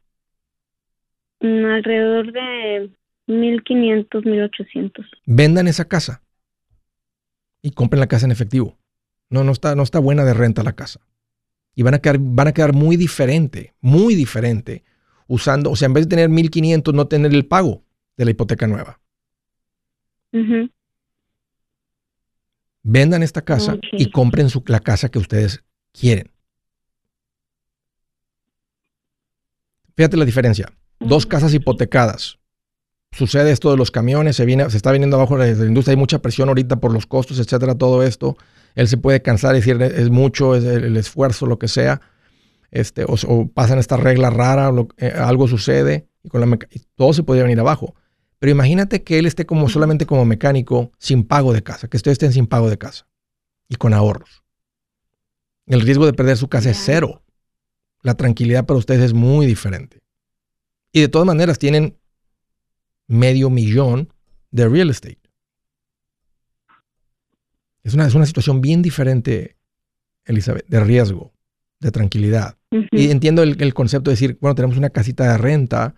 Mm, 1.40 1.64
alrededor 1.66 2.33
de 2.33 2.90
1500, 3.26 4.24
1800. 4.24 5.07
Vendan 5.24 5.68
esa 5.68 5.87
casa 5.87 6.22
y 7.62 7.70
compren 7.70 8.00
la 8.00 8.09
casa 8.09 8.26
en 8.26 8.33
efectivo. 8.33 8.76
No, 9.31 9.44
no 9.44 9.52
está, 9.52 9.74
no 9.76 9.83
está 9.85 9.98
buena 10.00 10.24
de 10.24 10.35
renta 10.35 10.62
la 10.64 10.72
casa. 10.74 11.00
Y 11.74 11.83
van 11.83 11.94
a 11.94 12.00
quedar, 12.00 12.16
van 12.18 12.48
a 12.48 12.52
quedar 12.52 12.72
muy 12.72 12.96
diferente, 12.96 13.74
muy 13.81 14.16
diferente, 14.16 14.83
usando, 15.28 15.70
o 15.70 15.76
sea, 15.76 15.87
en 15.87 15.92
vez 15.92 16.07
de 16.07 16.11
tener 16.11 16.28
1500, 16.28 16.92
no 16.94 17.07
tener 17.07 17.33
el 17.33 17.46
pago 17.46 17.85
de 18.16 18.24
la 18.24 18.31
hipoteca 18.33 18.66
nueva. 18.66 19.00
Vendan 22.83 23.22
esta 23.22 23.42
casa 23.42 23.78
y 23.92 24.11
compren 24.11 24.48
su- 24.50 24.64
la 24.66 24.81
casa 24.81 25.09
que 25.11 25.18
ustedes 25.18 25.62
quieren. 25.92 26.31
Fíjate 29.98 30.16
la 30.16 30.24
diferencia. 30.24 30.72
Dos 31.00 31.26
casas 31.26 31.52
hipotecadas. 31.54 32.38
Sucede 33.11 33.50
esto 33.50 33.72
de 33.72 33.76
los 33.76 33.90
camiones, 33.90 34.37
se, 34.37 34.44
viene, 34.44 34.70
se 34.70 34.76
está 34.76 34.92
viniendo 34.92 35.16
abajo 35.16 35.37
la, 35.37 35.44
la 35.46 35.66
industria, 35.66 35.94
hay 35.94 35.96
mucha 35.98 36.20
presión 36.22 36.48
ahorita 36.48 36.76
por 36.76 36.92
los 36.92 37.04
costos, 37.06 37.40
etcétera, 37.40 37.74
todo 37.74 38.04
esto. 38.04 38.37
Él 38.76 38.87
se 38.87 38.96
puede 38.96 39.22
cansar 39.22 39.56
y 39.56 39.58
decir, 39.58 39.82
es 39.82 40.08
mucho, 40.08 40.54
es 40.54 40.62
el, 40.62 40.84
el 40.84 40.96
esfuerzo, 40.96 41.46
lo 41.46 41.58
que 41.58 41.66
sea. 41.66 42.00
Este, 42.70 43.02
o, 43.02 43.16
o 43.26 43.48
pasan 43.48 43.80
esta 43.80 43.96
regla 43.96 44.30
rara, 44.30 44.70
lo- 44.70 44.87
eh, 44.98 45.12
algo 45.16 45.48
sucede 45.48 46.06
y, 46.22 46.28
con 46.28 46.48
la 46.48 46.58
y 46.70 46.78
todo 46.94 47.12
se 47.12 47.24
podría 47.24 47.42
venir 47.42 47.58
abajo. 47.58 47.96
Pero 48.38 48.52
imagínate 48.52 49.02
que 49.02 49.18
él 49.18 49.26
esté 49.26 49.46
como 49.46 49.68
solamente 49.68 50.06
como 50.06 50.24
mecánico 50.24 50.92
sin 51.00 51.24
pago 51.24 51.52
de 51.52 51.64
casa, 51.64 51.88
que 51.88 51.96
ustedes 51.96 52.14
estén 52.14 52.32
sin 52.32 52.46
pago 52.46 52.70
de 52.70 52.78
casa 52.78 53.08
y 53.68 53.74
con 53.74 53.94
ahorros. 53.94 54.44
El 55.66 55.80
riesgo 55.80 56.06
de 56.06 56.12
perder 56.12 56.37
su 56.37 56.46
casa 56.46 56.70
es 56.70 56.80
cero. 56.80 57.24
La 58.02 58.14
tranquilidad 58.14 58.66
para 58.66 58.78
ustedes 58.78 59.02
es 59.02 59.12
muy 59.14 59.46
diferente. 59.46 59.98
Y 60.92 61.00
de 61.00 61.08
todas 61.08 61.26
maneras 61.26 61.58
tienen 61.58 61.98
medio 63.06 63.50
millón 63.50 64.12
de 64.50 64.68
real 64.68 64.90
estate. 64.90 65.18
Es 67.82 67.94
una, 67.94 68.06
es 68.06 68.14
una 68.14 68.26
situación 68.26 68.61
bien 68.61 68.82
diferente, 68.82 69.56
Elizabeth, 70.24 70.66
de 70.68 70.80
riesgo, 70.80 71.32
de 71.80 71.90
tranquilidad. 71.90 72.56
Y 72.92 73.11
entiendo 73.11 73.42
el, 73.42 73.61
el 73.62 73.72
concepto 73.74 74.11
de 74.11 74.14
decir, 74.14 74.38
bueno, 74.40 74.54
tenemos 74.54 74.76
una 74.76 74.90
casita 74.90 75.30
de 75.32 75.38
renta, 75.38 75.94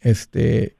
este, 0.00 0.76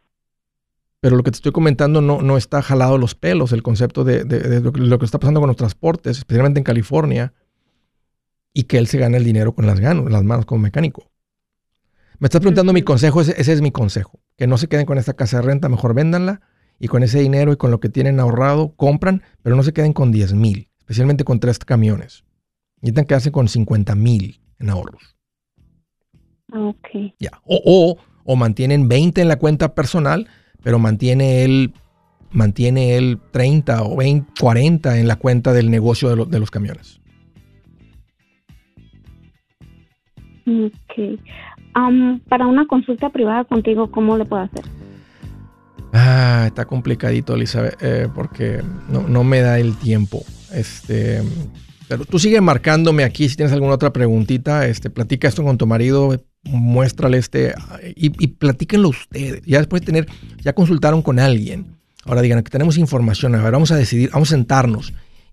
pero 1.00 1.16
lo 1.16 1.22
que 1.22 1.30
te 1.30 1.36
estoy 1.36 1.52
comentando 1.52 2.00
no, 2.00 2.22
no 2.22 2.36
está 2.36 2.62
jalado 2.62 2.98
los 2.98 3.14
pelos, 3.14 3.52
el 3.52 3.62
concepto 3.62 4.04
de, 4.04 4.24
de- 4.24 4.40
de 4.40 4.60
lo, 4.60 4.72
que, 4.72 4.80
lo 4.80 4.98
que 4.98 5.04
está 5.04 5.18
pasando 5.18 5.40
con 5.40 5.48
los 5.48 5.56
transportes, 5.56 6.18
especialmente 6.18 6.60
en 6.60 6.64
California, 6.64 7.32
y 8.54 8.62
que 8.64 8.78
él 8.78 8.86
se 8.86 8.98
gana 8.98 9.18
el 9.18 9.24
dinero 9.24 9.54
con 9.54 9.66
las, 9.66 9.80
ganas, 9.80 10.10
las 10.10 10.22
manos 10.24 10.46
como 10.46 10.62
mecánico. 10.62 11.10
Me 12.20 12.26
estás 12.26 12.40
preguntando 12.40 12.72
mi 12.72 12.82
consejo, 12.82 13.20
ese, 13.20 13.34
ese 13.38 13.52
es 13.52 13.60
mi 13.60 13.72
consejo, 13.72 14.20
que 14.38 14.46
no 14.46 14.56
se 14.56 14.68
queden 14.68 14.86
con 14.86 14.96
esta 14.96 15.14
casa 15.14 15.38
de 15.38 15.42
renta, 15.42 15.68
mejor 15.68 15.94
véndanla 15.94 16.40
y 16.78 16.86
con 16.88 17.02
ese 17.02 17.18
dinero 17.20 17.52
y 17.52 17.56
con 17.56 17.70
lo 17.72 17.80
que 17.80 17.88
tienen 17.88 18.20
ahorrado, 18.20 18.74
compran, 18.76 19.22
pero 19.42 19.56
no 19.56 19.62
se 19.64 19.72
queden 19.72 19.92
con 19.92 20.12
10 20.12 20.32
mil, 20.32 20.70
especialmente 20.78 21.24
con 21.24 21.40
tres 21.40 21.58
camiones. 21.58 22.24
Necesitan 22.80 23.04
quedarse 23.06 23.32
con 23.32 23.48
50 23.48 23.94
mil 23.96 24.40
en 24.60 24.70
ahorros. 24.70 25.16
Ok. 26.52 27.14
Ya. 27.18 27.30
O, 27.44 27.60
o, 27.64 27.96
o 28.24 28.36
mantienen 28.36 28.88
20 28.88 29.20
en 29.20 29.28
la 29.28 29.36
cuenta 29.38 29.74
personal, 29.74 30.28
pero 30.62 30.78
mantiene 30.78 31.44
él, 31.44 31.74
mantiene 32.30 32.96
él 32.96 33.18
30 33.32 33.82
o 33.82 33.96
20, 33.96 34.30
40 34.40 34.98
en 34.98 35.08
la 35.08 35.16
cuenta 35.16 35.52
del 35.52 35.70
negocio 35.70 36.08
de, 36.10 36.16
lo- 36.16 36.26
de 36.26 36.38
los 36.38 36.50
camiones. 36.50 37.00
Ok. 40.46 41.20
Am, 41.74 42.20
para 42.28 42.46
una 42.46 42.66
consulta 42.66 43.10
privada 43.10 43.44
contigo, 43.44 43.90
¿cómo 43.90 44.16
le 44.16 44.24
puedo 44.24 44.42
hacer? 44.42 44.64
Ah, 45.92 46.44
está 46.46 46.64
complicadito, 46.64 47.34
Elizabeth, 47.34 47.76
eh, 47.80 48.08
porque 48.14 48.62
no, 48.88 49.02
no 49.08 49.24
me 49.24 49.40
da 49.40 49.58
el 49.58 49.76
tiempo. 49.76 50.22
Este, 50.52 51.22
pero 51.88 52.04
tú 52.04 52.18
sigue 52.18 52.40
marcándome 52.40 53.04
aquí 53.04 53.28
si 53.28 53.36
tienes 53.36 53.52
alguna 53.52 53.74
otra 53.74 53.92
preguntita. 53.92 54.66
Este, 54.66 54.90
platica 54.90 55.28
esto 55.28 55.42
con 55.42 55.58
tu 55.58 55.66
marido, 55.66 56.20
muéstrale 56.44 57.18
este 57.18 57.54
y, 57.96 58.12
y 58.22 58.26
platíquenlo 58.28 58.88
ustedes. 58.88 59.42
Ya 59.46 59.58
después 59.58 59.82
de 59.82 59.86
tener, 59.86 60.06
ya 60.42 60.52
consultaron 60.52 61.02
con 61.02 61.18
alguien. 61.18 61.76
Ahora 62.04 62.22
digan 62.22 62.42
que 62.42 62.50
tenemos 62.50 62.76
información. 62.76 63.34
A 63.34 63.42
ver, 63.42 63.52
vamos 63.52 63.72
a 63.72 63.76
decidir, 63.76 64.10
vamos 64.12 64.30
a 64.30 64.34
sentarnos 64.34 64.92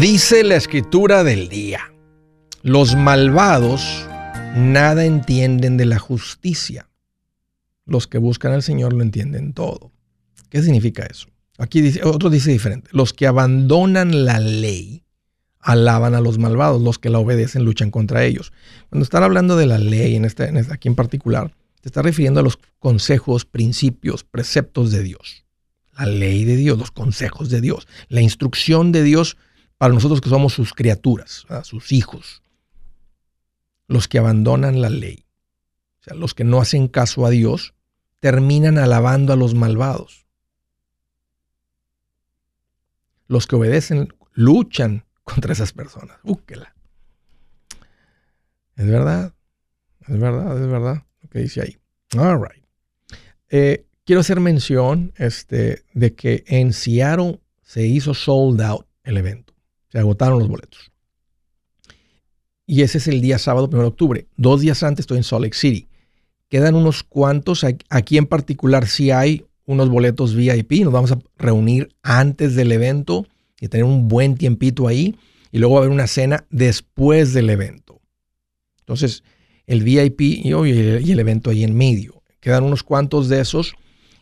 Dice 0.00 0.44
la 0.44 0.54
escritura 0.54 1.24
del 1.24 1.48
día, 1.48 1.80
los 2.62 2.94
malvados 2.94 4.06
nada 4.54 5.04
entienden 5.04 5.76
de 5.76 5.86
la 5.86 5.98
justicia. 5.98 6.88
Los 7.84 8.06
que 8.06 8.18
buscan 8.18 8.52
al 8.52 8.62
Señor 8.62 8.92
lo 8.92 9.02
entienden 9.02 9.54
todo. 9.54 9.90
¿Qué 10.50 10.62
significa 10.62 11.04
eso? 11.04 11.26
Aquí 11.58 11.80
dice, 11.80 12.04
otro 12.04 12.30
dice 12.30 12.52
diferente. 12.52 12.88
Los 12.92 13.12
que 13.12 13.26
abandonan 13.26 14.24
la 14.24 14.38
ley 14.38 15.02
alaban 15.58 16.14
a 16.14 16.20
los 16.20 16.38
malvados, 16.38 16.80
los 16.80 17.00
que 17.00 17.10
la 17.10 17.18
obedecen 17.18 17.64
luchan 17.64 17.90
contra 17.90 18.24
ellos. 18.24 18.52
Cuando 18.90 19.02
están 19.02 19.24
hablando 19.24 19.56
de 19.56 19.66
la 19.66 19.78
ley, 19.78 20.14
en 20.14 20.24
este, 20.24 20.44
en 20.44 20.58
este- 20.58 20.74
aquí 20.74 20.86
en 20.86 20.94
particular, 20.94 21.52
te 21.80 21.88
está 21.88 22.02
refiriendo 22.02 22.38
a 22.38 22.44
los 22.44 22.58
consejos, 22.78 23.44
principios, 23.44 24.22
preceptos 24.22 24.92
de 24.92 25.02
Dios. 25.02 25.44
La 25.98 26.06
ley 26.06 26.44
de 26.44 26.54
Dios, 26.54 26.78
los 26.78 26.92
consejos 26.92 27.50
de 27.50 27.60
Dios, 27.60 27.88
la 28.08 28.20
instrucción 28.20 28.92
de 28.92 29.02
Dios 29.02 29.36
para 29.78 29.94
nosotros 29.94 30.20
que 30.20 30.28
somos 30.28 30.52
sus 30.52 30.74
criaturas, 30.74 31.46
sus 31.62 31.92
hijos. 31.92 32.42
Los 33.86 34.06
que 34.06 34.18
abandonan 34.18 34.82
la 34.82 34.90
ley, 34.90 35.24
o 36.00 36.02
sea, 36.02 36.14
los 36.14 36.34
que 36.34 36.44
no 36.44 36.60
hacen 36.60 36.88
caso 36.88 37.24
a 37.24 37.30
Dios, 37.30 37.74
terminan 38.20 38.76
alabando 38.76 39.32
a 39.32 39.36
los 39.36 39.54
malvados. 39.54 40.26
Los 43.28 43.46
que 43.46 43.56
obedecen 43.56 44.12
luchan 44.32 45.06
contra 45.24 45.52
esas 45.52 45.72
personas. 45.72 46.18
Búsquela. 46.22 46.74
Es 48.76 48.86
verdad. 48.86 49.32
Es 50.06 50.18
verdad, 50.18 50.62
es 50.62 50.68
verdad 50.68 51.04
lo 51.22 51.28
que 51.28 51.40
dice 51.40 51.62
ahí. 51.62 51.78
All 52.16 52.40
right. 52.40 52.64
Eh, 53.50 53.86
quiero 54.04 54.20
hacer 54.20 54.40
mención 54.40 55.12
este, 55.16 55.84
de 55.92 56.14
que 56.14 56.44
en 56.46 56.72
Seattle 56.72 57.40
se 57.62 57.86
hizo 57.86 58.14
sold 58.14 58.60
out 58.60 58.86
el 59.04 59.16
evento. 59.16 59.54
Se 59.90 59.98
agotaron 59.98 60.38
los 60.38 60.48
boletos. 60.48 60.90
Y 62.66 62.82
ese 62.82 62.98
es 62.98 63.08
el 63.08 63.22
día 63.22 63.38
sábado 63.38 63.68
1 63.72 63.80
de 63.80 63.88
octubre. 63.88 64.26
Dos 64.36 64.60
días 64.60 64.82
antes 64.82 65.04
estoy 65.04 65.16
en 65.16 65.24
Salt 65.24 65.42
Lake 65.42 65.56
City. 65.56 65.88
Quedan 66.50 66.74
unos 66.74 67.02
cuantos. 67.02 67.64
Aquí 67.88 68.18
en 68.18 68.26
particular 68.26 68.86
sí 68.86 69.10
hay 69.10 69.46
unos 69.64 69.88
boletos 69.88 70.34
VIP. 70.34 70.84
Nos 70.84 70.92
vamos 70.92 71.12
a 71.12 71.18
reunir 71.38 71.88
antes 72.02 72.54
del 72.54 72.72
evento 72.72 73.26
y 73.58 73.68
tener 73.68 73.84
un 73.84 74.08
buen 74.08 74.36
tiempito 74.36 74.86
ahí. 74.86 75.16
Y 75.50 75.58
luego 75.58 75.74
va 75.74 75.80
a 75.80 75.82
haber 75.84 75.94
una 75.94 76.06
cena 76.06 76.46
después 76.50 77.32
del 77.32 77.48
evento. 77.48 78.02
Entonces, 78.80 79.22
el 79.66 79.82
VIP 79.82 80.20
y, 80.20 80.52
el 80.52 81.18
evento 81.18 81.50
ahí 81.50 81.64
en 81.64 81.74
medio. 81.74 82.22
Quedan 82.40 82.64
unos 82.64 82.82
cuantos 82.82 83.28
de 83.28 83.40
esos 83.40 83.74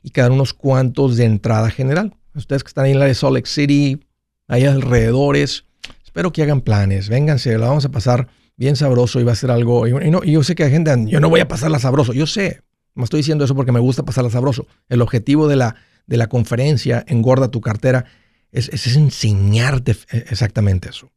y 0.03 0.11
quedan 0.11 0.33
unos 0.33 0.55
cuantos 0.55 1.17
de 1.17 1.25
entrada 1.25 1.71
general. 1.71 2.15
Ustedes 2.35 2.63
que 2.63 2.69
están 2.69 2.85
ahí 2.85 2.93
en 2.93 2.99
la 2.99 3.07
de 3.07 3.15
Salt 3.15 3.35
Lake 3.35 3.49
City, 3.49 4.01
ahí 4.49 4.65
alrededores, 4.65 5.65
espero 6.05 6.33
que 6.33 6.43
hagan 6.43 6.61
planes. 6.61 7.09
Vénganse, 7.09 7.57
la 7.59 7.69
vamos 7.69 7.85
a 7.85 7.91
pasar 7.91 8.29
bien 8.57 8.77
sabroso 8.77 9.21
y 9.21 9.25
va 9.25 9.33
a 9.33 9.37
ser 9.37 9.51
algo. 9.51 9.87
Y, 9.87 10.11
no, 10.11 10.23
yo 10.25 10.43
sé 10.43 10.55
que 10.55 10.65
hay 10.65 10.71
gente, 10.71 10.95
yo 11.07 11.21
no 11.21 11.29
voy 11.29 11.41
a 11.41 11.49
pasarla 11.49 11.79
sabroso. 11.79 12.13
Yo 12.13 12.27
sé, 12.27 12.63
me 12.95 13.05
estoy 13.05 13.21
diciendo 13.21 13.45
eso 13.45 13.55
porque 13.55 13.73
me 13.73 13.81
gusta 13.81 14.05
pasarla 14.05 14.31
sabroso. 14.31 14.67
El 14.89 15.03
objetivo 15.03 15.49
de 15.49 15.57
la, 15.57 15.77
de 16.07 16.17
la 16.17 16.29
conferencia 16.29 17.05
Engorda 17.07 17.51
tu 17.51 17.61
cartera 17.61 18.07
es, 18.53 18.69
es 18.71 18.97
enseñarte 18.97 19.97
e, 20.11 20.19
exactamente 20.31 20.89
eso. 20.89 21.13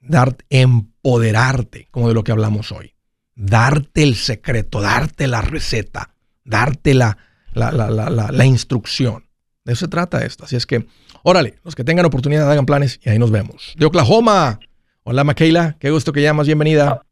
Dar, 0.00 0.36
empoderarte, 0.48 1.88
como 1.90 2.08
de 2.08 2.14
lo 2.14 2.24
que 2.24 2.32
hablamos 2.32 2.72
hoy. 2.72 2.94
Darte 3.34 4.02
el 4.02 4.16
secreto, 4.16 4.80
darte 4.80 5.26
la 5.26 5.40
receta, 5.40 6.14
darte 6.44 6.94
la, 6.94 7.16
la, 7.54 7.70
la, 7.72 8.10
la 8.10 8.44
instrucción. 8.44 9.24
De 9.64 9.72
eso 9.74 9.86
se 9.86 9.88
trata 9.88 10.24
esto. 10.24 10.44
Así 10.44 10.56
es 10.56 10.66
que, 10.66 10.86
órale, 11.22 11.54
los 11.64 11.74
que 11.74 11.84
tengan 11.84 12.06
oportunidad 12.06 12.50
hagan 12.50 12.66
planes 12.66 13.00
y 13.04 13.10
ahí 13.10 13.18
nos 13.18 13.30
vemos. 13.30 13.74
De 13.78 13.86
Oklahoma. 13.86 14.58
Hola, 15.02 15.24
Makeila. 15.24 15.76
Qué 15.78 15.90
gusto 15.90 16.12
que 16.12 16.22
llamas. 16.22 16.46
Bienvenida. 16.46 17.02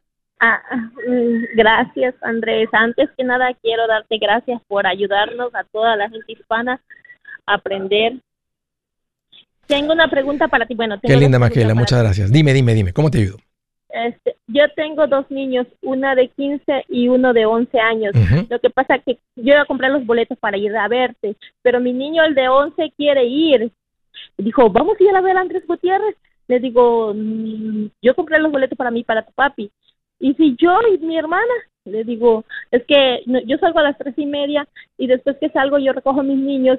Ah, 0.40 0.60
gracias, 1.54 2.14
Andrés. 2.22 2.68
Antes 2.72 3.08
que 3.16 3.24
nada, 3.24 3.48
quiero 3.62 3.86
darte 3.86 4.18
gracias 4.18 4.60
por 4.68 4.86
ayudarnos 4.86 5.54
a 5.54 5.64
toda 5.64 5.96
la 5.96 6.08
gente 6.08 6.32
hispana 6.32 6.80
a 7.46 7.54
aprender. 7.54 8.14
Tengo 9.66 9.92
una 9.92 10.08
pregunta 10.08 10.48
para 10.48 10.66
ti. 10.66 10.74
Bueno, 10.74 10.98
Qué 11.02 11.16
linda, 11.16 11.38
Maquela. 11.38 11.74
Muchas 11.74 12.02
gracias. 12.02 12.32
Dime, 12.32 12.52
dime, 12.52 12.74
dime. 12.74 12.92
¿Cómo 12.92 13.10
te 13.10 13.18
ayudo? 13.18 13.38
Este, 13.90 14.36
yo 14.46 14.64
tengo 14.76 15.06
dos 15.06 15.30
niños, 15.30 15.66
una 15.82 16.14
de 16.14 16.28
15 16.28 16.84
y 16.88 17.08
uno 17.08 17.32
de 17.32 17.46
11 17.46 17.78
años. 17.80 18.12
Lo 18.48 18.58
que 18.60 18.70
pasa 18.70 18.96
es 18.96 19.04
que 19.04 19.18
yo 19.36 19.54
iba 19.54 19.62
a 19.62 19.66
comprar 19.66 19.90
los 19.90 20.04
boletos 20.06 20.38
para 20.38 20.58
ir 20.58 20.76
a 20.76 20.88
verte, 20.88 21.36
pero 21.62 21.80
mi 21.80 21.92
niño, 21.92 22.22
el 22.22 22.34
de 22.34 22.48
11, 22.48 22.92
quiere 22.96 23.24
ir. 23.24 23.72
Dijo, 24.38 24.70
vamos 24.70 24.96
a 24.98 25.02
ir 25.02 25.14
a 25.14 25.20
ver 25.20 25.36
a 25.36 25.40
Andrés 25.40 25.66
Gutiérrez. 25.66 26.16
Le 26.46 26.60
digo, 26.60 27.12
mm, 27.14 27.86
yo 28.00 28.14
compré 28.14 28.38
los 28.38 28.52
boletos 28.52 28.78
para 28.78 28.90
mí, 28.90 29.04
para 29.04 29.24
tu 29.24 29.32
papi. 29.32 29.70
Y 30.20 30.34
si 30.34 30.56
yo 30.58 30.78
y 30.92 30.98
mi 30.98 31.18
hermana, 31.18 31.52
le 31.84 32.04
digo, 32.04 32.44
es 32.70 32.84
que 32.84 33.22
yo 33.46 33.58
salgo 33.58 33.78
a 33.80 33.84
las 33.84 33.98
tres 33.98 34.14
y 34.16 34.26
media 34.26 34.66
y 34.96 35.06
después 35.06 35.36
que 35.40 35.48
salgo 35.50 35.78
yo 35.78 35.92
recojo 35.92 36.20
a 36.20 36.24
mis 36.24 36.38
niños 36.38 36.78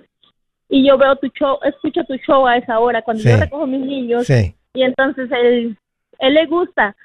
y 0.70 0.88
yo 0.88 0.97
veo 0.97 1.16
tu 1.16 1.28
show, 1.30 1.57
escucho 1.64 2.03
tu 2.03 2.16
show 2.18 2.45
a 2.45 2.57
esa 2.57 2.80
hora 2.80 3.01
cuando 3.01 3.24
yo 3.24 3.38
recojo 3.38 3.64
a 3.64 3.68
mis 3.68 3.82
niños. 3.82 4.30
Y 4.30 4.84
entonces 4.84 5.30
él, 5.32 5.76
él 6.20 6.34
le 6.34 6.45
gusta. 6.45 6.95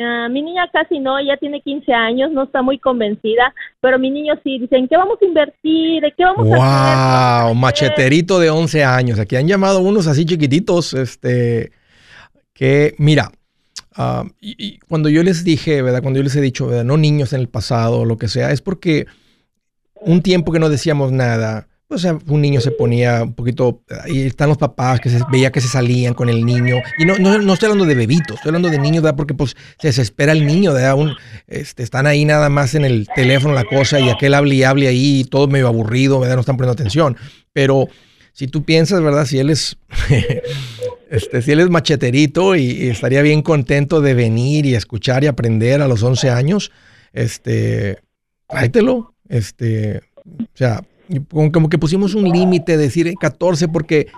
Uh, 0.00 0.30
mi 0.30 0.42
niña 0.42 0.68
casi 0.72 1.00
no, 1.00 1.18
ella 1.18 1.36
tiene 1.38 1.60
15 1.60 1.92
años, 1.92 2.30
no 2.30 2.44
está 2.44 2.62
muy 2.62 2.78
convencida, 2.78 3.52
pero 3.80 3.98
mi 3.98 4.10
niño 4.10 4.34
sí, 4.44 4.60
dicen, 4.60 4.86
¿qué 4.86 4.96
vamos 4.96 5.18
a 5.20 5.24
invertir? 5.24 6.02
¿Qué 6.16 6.24
vamos 6.24 6.46
a 6.52 7.42
hacer? 7.42 7.46
¡Wow! 7.46 7.54
Macheterito 7.56 8.38
de 8.38 8.50
11 8.50 8.84
años. 8.84 9.18
Aquí 9.18 9.34
han 9.34 9.48
llamado 9.48 9.80
unos 9.80 10.06
así 10.06 10.24
chiquititos, 10.24 10.94
este, 10.94 11.72
que, 12.52 12.94
mira, 12.98 13.32
Ah, 14.00 14.24
y, 14.40 14.78
cuando 14.88 15.08
yo 15.08 15.24
les 15.24 15.42
dije, 15.42 15.82
¿verdad? 15.82 16.02
Cuando 16.02 16.18
yo 16.18 16.22
les 16.24 16.36
he 16.36 16.40
dicho, 16.40 16.68
¿verdad? 16.68 16.84
No 16.84 16.96
niños 16.96 17.32
en 17.32 17.40
el 17.40 17.48
pasado 17.48 17.98
o 17.98 18.04
lo 18.04 18.16
que 18.16 18.28
sea, 18.28 18.52
es 18.52 18.62
porque 18.62 19.06
un 19.96 20.22
tiempo 20.22 20.52
que 20.52 20.60
no 20.60 20.68
decíamos 20.68 21.10
nada, 21.10 21.66
o 21.90 21.98
sea, 21.98 22.18
un 22.26 22.42
niño 22.42 22.60
se 22.60 22.70
ponía 22.70 23.22
un 23.22 23.32
poquito, 23.32 23.82
y 24.08 24.22
están 24.22 24.50
los 24.50 24.58
papás 24.58 25.00
que 25.00 25.08
se 25.08 25.20
veía 25.32 25.50
que 25.50 25.60
se 25.60 25.68
salían 25.68 26.12
con 26.12 26.28
el 26.28 26.44
niño, 26.44 26.76
y 26.98 27.06
no, 27.06 27.16
no, 27.18 27.38
no 27.38 27.52
estoy 27.54 27.68
hablando 27.68 27.86
de 27.86 27.94
bebitos, 27.94 28.36
estoy 28.36 28.50
hablando 28.50 28.68
de 28.68 28.78
niños, 28.78 29.02
¿verdad? 29.02 29.16
Porque 29.16 29.34
pues 29.34 29.56
se 29.78 29.88
desespera 29.88 30.32
el 30.32 30.46
niño, 30.46 30.74
¿verdad? 30.74 30.96
Un, 30.96 31.14
este, 31.46 31.82
están 31.82 32.06
ahí 32.06 32.26
nada 32.26 32.50
más 32.50 32.74
en 32.74 32.84
el 32.84 33.08
teléfono 33.14 33.54
la 33.54 33.64
cosa, 33.64 33.98
y 34.00 34.10
aquel 34.10 34.34
hable 34.34 34.54
y 34.54 34.64
hable 34.64 34.88
ahí, 34.88 35.24
todo 35.24 35.48
medio 35.48 35.66
aburrido, 35.66 36.20
¿verdad? 36.20 36.34
No 36.36 36.40
están 36.40 36.58
poniendo 36.58 36.74
atención, 36.74 37.16
pero 37.54 37.88
si 38.38 38.48
tú 38.48 38.64
piensas, 38.64 39.02
¿verdad? 39.02 39.24
Si 39.24 39.38
él 39.38 39.48
es, 39.48 39.78
este, 41.10 41.42
si 41.42 41.52
él 41.52 41.60
es 41.60 41.70
macheterito 41.70 42.54
y, 42.54 42.88
estaría 42.88 43.22
bien 43.22 43.40
contento 43.40 44.02
de 44.02 44.12
venir 44.12 44.66
y 44.66 44.74
escuchar 44.74 45.24
y 45.24 45.26
aprender 45.26 45.80
a 45.80 45.88
los 45.88 46.02
11 46.02 46.30
años, 46.30 46.70
este, 47.14 47.98
tráetelo, 48.46 49.14
este, 49.28 50.02
o 50.24 50.46
sea, 50.54 50.82
como 51.30 51.68
que 51.68 51.78
pusimos 51.78 52.14
un 52.14 52.28
límite, 52.28 52.76
decir 52.76 53.12
14, 53.18 53.68
porque 53.68 54.08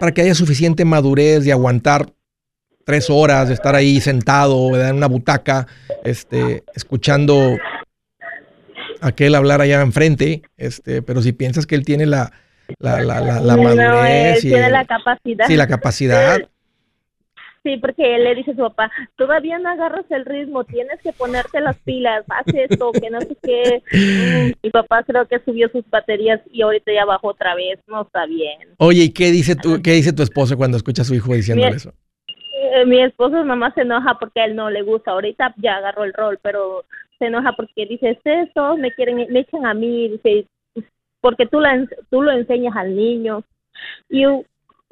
para 0.00 0.12
que 0.12 0.22
haya 0.22 0.34
suficiente 0.34 0.84
madurez 0.84 1.44
de 1.44 1.52
aguantar 1.52 2.12
tres 2.84 3.08
horas, 3.10 3.48
de 3.48 3.54
estar 3.54 3.74
ahí 3.74 4.00
sentado, 4.00 4.70
¿verdad? 4.70 4.90
en 4.90 4.96
una 4.96 5.06
butaca, 5.06 5.66
este, 6.04 6.64
escuchando 6.74 7.56
a 9.00 9.08
aquel 9.08 9.34
hablar 9.34 9.60
allá 9.60 9.80
enfrente, 9.80 10.42
este, 10.56 11.02
pero 11.02 11.22
si 11.22 11.32
piensas 11.32 11.66
que 11.66 11.74
él 11.74 11.84
tiene 11.84 12.06
la, 12.06 12.32
la, 12.78 13.00
la, 13.00 13.20
la, 13.20 13.40
la 13.40 13.56
madurez. 13.56 14.40
tiene 14.40 14.70
la 14.70 14.84
capacidad. 14.84 15.46
Sí, 15.46 15.56
la 15.56 15.66
capacidad. 15.66 16.38
Sí, 17.64 17.78
porque 17.78 18.14
él 18.14 18.24
le 18.24 18.34
dice 18.34 18.50
a 18.50 18.54
su 18.54 18.60
papá, 18.60 18.92
todavía 19.16 19.58
no 19.58 19.70
agarras 19.70 20.04
el 20.10 20.26
ritmo, 20.26 20.64
tienes 20.64 21.00
que 21.00 21.14
ponerte 21.14 21.62
las 21.62 21.78
pilas, 21.78 22.22
haz 22.28 22.46
esto, 22.52 22.92
que 22.92 23.08
no 23.08 23.22
sé 23.22 23.36
qué. 23.42 23.82
Mi 24.62 24.70
papá 24.70 25.02
creo 25.02 25.26
que 25.26 25.40
subió 25.40 25.70
sus 25.70 25.88
baterías 25.88 26.42
y 26.52 26.60
ahorita 26.60 26.92
ya 26.92 27.06
bajó 27.06 27.28
otra 27.28 27.54
vez, 27.54 27.80
no 27.86 28.02
está 28.02 28.26
bien. 28.26 28.68
Oye, 28.76 29.04
¿y 29.04 29.12
qué 29.14 29.30
dice 29.30 29.56
tu, 29.56 29.80
qué 29.82 29.92
dice 29.92 30.12
tu 30.12 30.22
esposo 30.22 30.58
cuando 30.58 30.76
escucha 30.76 31.02
a 31.02 31.04
su 31.06 31.14
hijo 31.14 31.32
diciendo 31.32 31.66
eso? 31.66 31.94
Eh, 32.28 32.84
mi 32.84 33.00
esposo 33.00 33.42
nomás 33.42 33.72
se 33.72 33.80
enoja 33.80 34.18
porque 34.18 34.40
a 34.40 34.44
él 34.44 34.56
no 34.56 34.68
le 34.68 34.82
gusta, 34.82 35.12
ahorita 35.12 35.54
ya 35.56 35.76
agarró 35.76 36.04
el 36.04 36.12
rol, 36.12 36.38
pero 36.42 36.84
se 37.18 37.26
enoja 37.26 37.52
porque 37.52 37.86
dice, 37.86 38.10
es 38.10 38.18
eso, 38.50 38.76
me 38.76 38.92
quieren, 38.92 39.26
me 39.30 39.40
echan 39.40 39.64
a 39.64 39.72
mí, 39.72 40.08
dice, 40.08 40.46
porque 41.22 41.46
tú, 41.46 41.60
la, 41.60 41.82
tú 42.10 42.20
lo 42.20 42.30
enseñas 42.30 42.76
al 42.76 42.94
niño. 42.94 43.42
Y, 44.10 44.24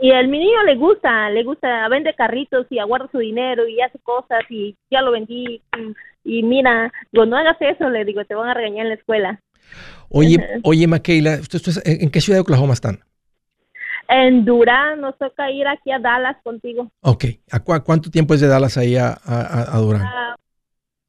y 0.03 0.11
el 0.11 0.27
mi 0.27 0.41
niño 0.41 0.65
le 0.65 0.75
gusta, 0.75 1.31
le 1.31 1.45
gusta, 1.45 1.87
vende 1.89 2.13
carritos 2.15 2.67
y 2.71 2.81
aguarda 2.81 3.09
su 3.13 3.19
dinero 3.19 3.69
y 3.69 3.81
hace 3.81 4.01
cosas 4.01 4.43
y 4.51 4.75
ya 4.91 5.01
lo 5.01 5.13
vendí. 5.13 5.63
Y, 6.25 6.43
mira, 6.43 6.93
digo, 7.13 7.25
no 7.25 7.37
hagas 7.37 7.57
eso, 7.61 7.89
le 7.89 8.05
digo, 8.05 8.25
te 8.25 8.35
van 8.35 8.49
a 8.49 8.55
regañar 8.55 8.87
en 8.87 8.89
la 8.89 8.95
escuela. 8.97 9.41
Oye, 10.09 10.39
oye, 10.65 10.89
Makeila, 10.89 11.39
¿en 11.85 12.11
qué 12.11 12.21
ciudad 12.21 12.39
de 12.39 12.43
Oklahoma 12.43 12.75
están? 12.75 12.99
En 14.09 14.45
Durán, 14.45 15.01
nos 15.01 15.17
toca 15.19 15.51
ir 15.53 15.69
aquí 15.69 15.93
a 15.93 16.01
Dallas 16.01 16.37
contigo. 16.43 16.91
Ok, 17.03 17.25
¿a 17.53 17.61
cuánto 17.61 18.11
tiempo 18.11 18.35
es 18.35 18.41
de 18.41 18.49
Dallas 18.49 18.77
ahí 18.77 18.97
a, 18.97 19.17
a, 19.25 19.79
Durán? 19.79 20.03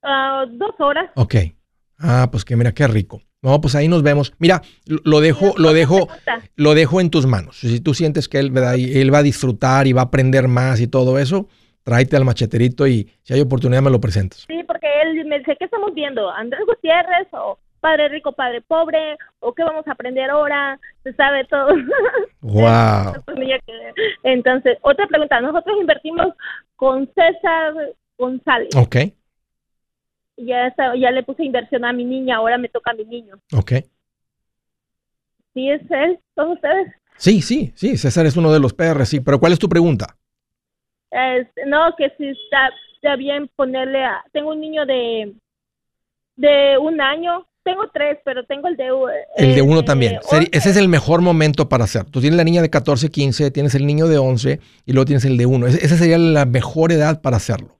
Uh, 0.03 0.45
dos 0.51 0.75
horas. 0.77 1.09
Ok, 1.15 1.35
ah, 2.03 2.27
pues 2.29 2.45
que 2.45 2.55
mira, 2.55 2.73
qué 2.73 2.87
rico. 2.87 3.21
No, 3.41 3.59
pues 3.59 3.75
ahí 3.75 3.87
nos 3.87 4.03
vemos. 4.03 4.33
Mira, 4.39 4.61
lo 4.85 5.19
dejo, 5.19 5.53
lo 5.57 5.73
dejo, 5.73 6.07
lo 6.55 6.75
dejo 6.75 7.01
en 7.01 7.09
tus 7.09 7.25
manos. 7.25 7.57
Si 7.59 7.81
tú 7.81 7.93
sientes 7.93 8.29
que 8.29 8.39
él, 8.39 8.53
él 8.55 9.13
va 9.13 9.17
a 9.17 9.23
disfrutar 9.23 9.85
y 9.87 9.93
va 9.93 10.01
a 10.01 10.05
aprender 10.05 10.47
más 10.47 10.79
y 10.79 10.87
todo 10.87 11.19
eso, 11.19 11.49
tráete 11.83 12.15
al 12.15 12.23
macheterito 12.23 12.87
y 12.87 13.11
si 13.21 13.33
hay 13.33 13.41
oportunidad 13.41 13.81
me 13.81 13.89
lo 13.89 13.99
presentas. 13.99 14.45
Sí, 14.47 14.63
porque 14.65 14.87
él 15.01 15.25
me 15.25 15.39
dice, 15.39 15.57
¿qué 15.57 15.65
estamos 15.65 15.93
viendo? 15.93 16.29
¿Andrés 16.31 16.61
Gutiérrez 16.65 17.27
o 17.33 17.59
Padre 17.81 18.07
Rico, 18.07 18.31
Padre 18.31 18.61
Pobre? 18.61 19.17
¿O 19.39 19.53
qué 19.53 19.63
vamos 19.63 19.85
a 19.87 19.91
aprender 19.91 20.29
ahora? 20.29 20.79
Se 21.03 21.13
sabe 21.13 21.45
todo. 21.45 21.67
Wow. 22.41 23.13
Entonces, 24.23 24.77
otra 24.81 25.07
pregunta. 25.07 25.39
Nosotros 25.39 25.77
invertimos 25.79 26.27
con 26.75 27.09
César 27.15 27.73
González. 28.17 28.75
Ok 28.75 28.97
ya, 30.37 30.73
ya 30.97 31.11
le 31.11 31.23
puse 31.23 31.43
inversión 31.43 31.85
a 31.85 31.93
mi 31.93 32.05
niña, 32.05 32.37
ahora 32.37 32.57
me 32.57 32.69
toca 32.69 32.91
a 32.91 32.95
mi 32.95 33.05
niño. 33.05 33.35
Ok. 33.53 33.73
¿Sí 35.53 35.69
es 35.69 35.81
él? 35.91 36.19
¿Son 36.35 36.51
ustedes? 36.51 36.93
Sí, 37.17 37.41
sí, 37.41 37.71
sí, 37.75 37.97
César 37.97 38.25
es 38.25 38.35
uno 38.35 38.51
de 38.51 38.59
los 38.59 38.73
PR, 38.73 39.05
sí, 39.05 39.19
pero 39.19 39.39
¿cuál 39.39 39.53
es 39.53 39.59
tu 39.59 39.69
pregunta? 39.69 40.17
no, 41.67 41.95
que 41.95 42.09
si 42.17 42.27
está, 42.27 42.71
está, 42.95 43.15
bien 43.15 43.47
ponerle 43.55 44.03
a... 44.03 44.23
Tengo 44.31 44.49
un 44.49 44.59
niño 44.59 44.83
de, 44.87 45.31
de 46.35 46.75
un 46.79 46.99
año, 46.99 47.45
tengo 47.63 47.83
tres, 47.93 48.17
pero 48.25 48.43
tengo 48.45 48.67
el 48.67 48.75
de... 48.75 48.89
El 49.37 49.53
de 49.53 49.61
uno 49.61 49.85
también. 49.85 50.19
Ese 50.51 50.71
es 50.71 50.75
el 50.75 50.87
mejor 50.89 51.21
momento 51.21 51.69
para 51.69 51.83
hacer. 51.83 52.05
Tú 52.05 52.19
tienes 52.19 52.35
la 52.35 52.43
niña 52.43 52.63
de 52.63 52.71
14, 52.71 53.09
15, 53.09 53.51
tienes 53.51 53.75
el 53.75 53.85
niño 53.85 54.07
de 54.07 54.17
11 54.17 54.59
y 54.87 54.93
luego 54.93 55.05
tienes 55.05 55.23
el 55.25 55.37
de 55.37 55.45
uno. 55.45 55.67
Esa 55.67 55.97
sería 55.97 56.17
la 56.17 56.45
mejor 56.45 56.91
edad 56.91 57.21
para 57.21 57.37
hacerlo. 57.37 57.77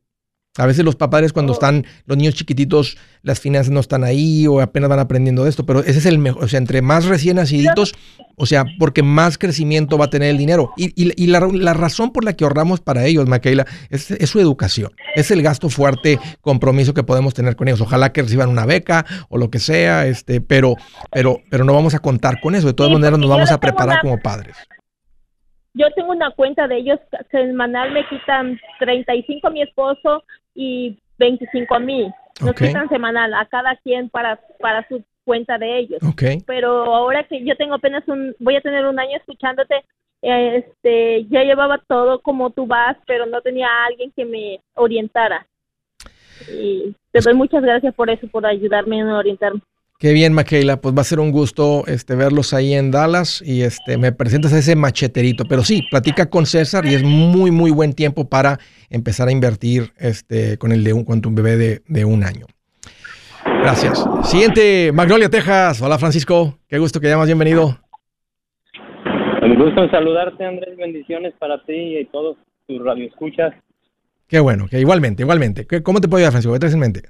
A 0.56 0.68
veces 0.68 0.86
los 0.86 0.96
papás 0.96 1.34
cuando 1.34 1.54
oh. 1.54 1.56
están 1.56 1.84
los 2.06 2.16
niños 2.16 2.36
chiquititos, 2.36 2.98
las 3.24 3.40
finanzas 3.40 3.72
no 3.72 3.80
están 3.80 4.04
ahí 4.04 4.46
o 4.46 4.62
apenas 4.62 4.88
van 4.88 5.00
aprendiendo 5.00 5.46
de 5.46 5.50
esto, 5.50 5.66
pero 5.66 5.80
ese 5.80 5.98
es 5.98 6.06
el 6.06 6.20
mejor, 6.20 6.44
o 6.44 6.48
sea, 6.48 6.60
entre 6.60 6.84
más 6.84 7.06
recién 7.06 7.38
naciditos, 7.38 7.96
o 8.36 8.46
sea, 8.46 8.66
porque 8.78 9.02
más 9.02 9.40
crecimiento 9.40 9.98
va 9.98 10.06
a 10.06 10.10
tener 10.12 10.30
el 10.30 10.38
dinero. 10.38 10.72
Y, 10.78 10.94
y, 10.96 11.28
la, 11.28 11.40
la, 11.40 11.74
razón 11.74 12.12
por 12.12 12.24
la 12.24 12.34
que 12.34 12.44
ahorramos 12.44 12.82
para 12.82 13.06
ellos, 13.06 13.28
Maquila, 13.28 13.66
es, 13.90 14.12
es, 14.12 14.30
su 14.30 14.40
educación. 14.40 14.92
Es 15.16 15.32
el 15.32 15.42
gasto 15.42 15.70
fuerte, 15.70 16.20
compromiso 16.42 16.94
que 16.94 17.02
podemos 17.02 17.34
tener 17.34 17.56
con 17.56 17.68
ellos. 17.68 17.82
Ojalá 17.82 18.12
que 18.12 18.22
reciban 18.22 18.50
una 18.50 18.68
beca 18.68 19.08
o 19.30 19.40
lo 19.40 19.50
que 19.50 19.58
sea, 19.58 20.06
este, 20.06 20.40
pero, 20.40 20.76
pero, 21.12 21.42
pero 21.50 21.64
no 21.64 21.74
vamos 21.74 21.96
a 21.96 22.00
contar 22.00 22.40
con 22.42 22.54
eso. 22.54 22.68
De 22.68 22.74
todas 22.74 22.92
maneras, 22.92 23.18
nos 23.18 23.30
vamos 23.30 23.52
a 23.52 23.60
preparar 23.60 24.02
como 24.02 24.20
padres 24.20 24.56
yo 25.74 25.90
tengo 25.92 26.12
una 26.12 26.32
cuenta 26.32 26.68
de 26.68 26.78
ellos 26.78 27.00
semanal 27.32 27.92
me 27.92 28.08
quitan 28.08 28.60
35 28.80 29.48
a 29.48 29.52
mi 29.52 29.62
esposo 29.62 30.24
y 30.54 30.98
25 31.18 31.76
a 31.76 31.80
mí. 31.80 32.12
Nos 32.42 32.56
quitan 32.56 32.90
semanal 32.90 33.34
a 33.34 33.46
cada 33.46 33.76
quien 33.78 34.10
para 34.10 34.40
para 34.60 34.88
su 34.88 35.04
cuenta 35.26 35.58
de 35.58 35.80
ellos. 35.80 36.00
Pero 36.46 36.94
ahora 36.94 37.24
que 37.24 37.44
yo 37.44 37.56
tengo 37.56 37.76
apenas 37.76 38.08
un 38.08 38.36
voy 38.40 38.56
a 38.56 38.62
tener 38.62 38.86
un 38.86 39.00
año 39.00 39.18
escuchándote 39.18 39.84
este 40.24 41.26
ya 41.26 41.44
llevaba 41.44 41.80
todo 41.80 42.20
como 42.20 42.50
tú 42.50 42.66
vas, 42.66 42.98
pero 43.06 43.26
no 43.26 43.42
tenía 43.42 43.68
a 43.68 43.86
alguien 43.86 44.12
que 44.16 44.26
me 44.26 44.60
orientara. 44.76 45.46
Y 46.50 46.96
te 47.12 47.20
doy 47.20 47.34
muchas 47.34 47.62
gracias 47.62 47.94
por 47.94 48.10
eso, 48.10 48.28
por 48.28 48.46
ayudarme 48.46 49.02
a 49.02 49.18
orientarme. 49.18 49.62
Qué 50.04 50.12
bien, 50.12 50.34
Maquela. 50.34 50.82
Pues 50.82 50.94
va 50.94 51.00
a 51.00 51.06
ser 51.06 51.22
un 51.22 51.32
gusto 51.32 51.86
este, 51.88 52.16
verlos 52.16 52.54
ahí 52.54 52.74
en 52.74 52.92
Dallas 52.92 53.42
y 53.42 53.62
este, 53.62 53.98
me 53.98 54.12
presentas 54.12 54.52
a 54.52 54.58
ese 54.58 54.76
macheterito. 54.76 55.46
Pero 55.48 55.64
sí, 55.64 55.88
platica 55.90 56.30
con 56.30 56.46
César 56.46 56.86
y 56.86 56.94
es 56.94 57.04
muy, 57.04 57.52
muy 57.52 57.72
buen 57.72 57.94
tiempo 57.94 58.28
para 58.28 58.60
empezar 58.90 59.30
a 59.30 59.32
invertir 59.32 59.94
este, 59.98 60.58
con 60.58 60.74
el 60.74 60.84
de 60.84 60.92
un, 60.92 61.06
con 61.06 61.22
tu 61.22 61.34
bebé 61.34 61.56
de, 61.56 61.84
de 61.88 62.04
un 62.04 62.26
año. 62.26 62.48
Gracias. 63.46 64.06
Siguiente, 64.24 64.92
Magnolia, 64.94 65.30
Texas. 65.30 65.82
Hola, 65.82 65.98
Francisco. 65.98 66.60
Qué 66.68 66.80
gusto 66.80 67.00
que 67.00 67.08
llamas. 67.08 67.28
Bienvenido. 67.28 67.80
Un 69.42 69.56
gusto 69.56 69.86
en 69.86 69.90
saludarte, 69.90 70.44
Andrés. 70.44 70.76
Bendiciones 70.76 71.34
para 71.40 71.64
ti 71.64 72.00
y 72.00 72.06
todos 72.12 72.36
tus 72.68 72.84
radioescuchas. 72.84 73.54
Qué 74.28 74.42
bueno, 74.42 74.68
que 74.68 74.82
igualmente, 74.82 75.24
igualmente. 75.24 75.66
¿Cómo 75.82 76.02
te 76.02 76.10
puedo 76.10 76.18
ayudar, 76.18 76.34
Francisco? 76.34 76.52
¿Qué 76.52 76.60
traes 76.60 76.74
en 76.74 76.82
mente? 76.82 77.04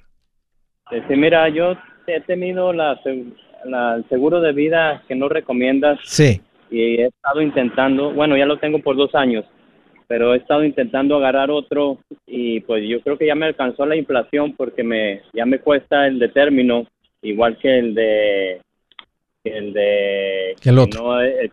Este, 0.91 1.17
mira, 1.17 1.49
yo 1.49 1.73
he 2.07 2.21
tenido 2.21 2.73
la, 2.73 2.99
el 3.05 4.05
seguro 4.09 4.41
de 4.41 4.53
vida 4.53 5.03
que 5.07 5.15
no 5.15 5.29
recomiendas. 5.29 5.99
Sí. 6.03 6.41
Y 6.69 7.01
he 7.01 7.05
estado 7.05 7.41
intentando, 7.41 8.11
bueno, 8.13 8.35
ya 8.35 8.45
lo 8.45 8.57
tengo 8.57 8.79
por 8.79 8.95
dos 8.95 9.13
años, 9.13 9.45
pero 10.07 10.33
he 10.33 10.37
estado 10.37 10.63
intentando 10.63 11.15
agarrar 11.15 11.51
otro 11.51 11.99
y 12.25 12.61
pues 12.61 12.83
yo 12.87 13.01
creo 13.01 13.17
que 13.17 13.27
ya 13.27 13.35
me 13.35 13.45
alcanzó 13.45 13.85
la 13.85 13.95
inflación 13.95 14.53
porque 14.55 14.83
me 14.83 15.21
ya 15.33 15.45
me 15.45 15.59
cuesta 15.59 16.07
el 16.07 16.17
de 16.19 16.29
término 16.29 16.87
igual 17.21 17.57
que 17.57 17.77
el 17.77 17.93
de 17.93 18.61
el 19.43 19.73
de 19.73 20.55
el 20.63 20.79
otro. 20.79 21.03
No, 21.03 21.21
el, 21.21 21.51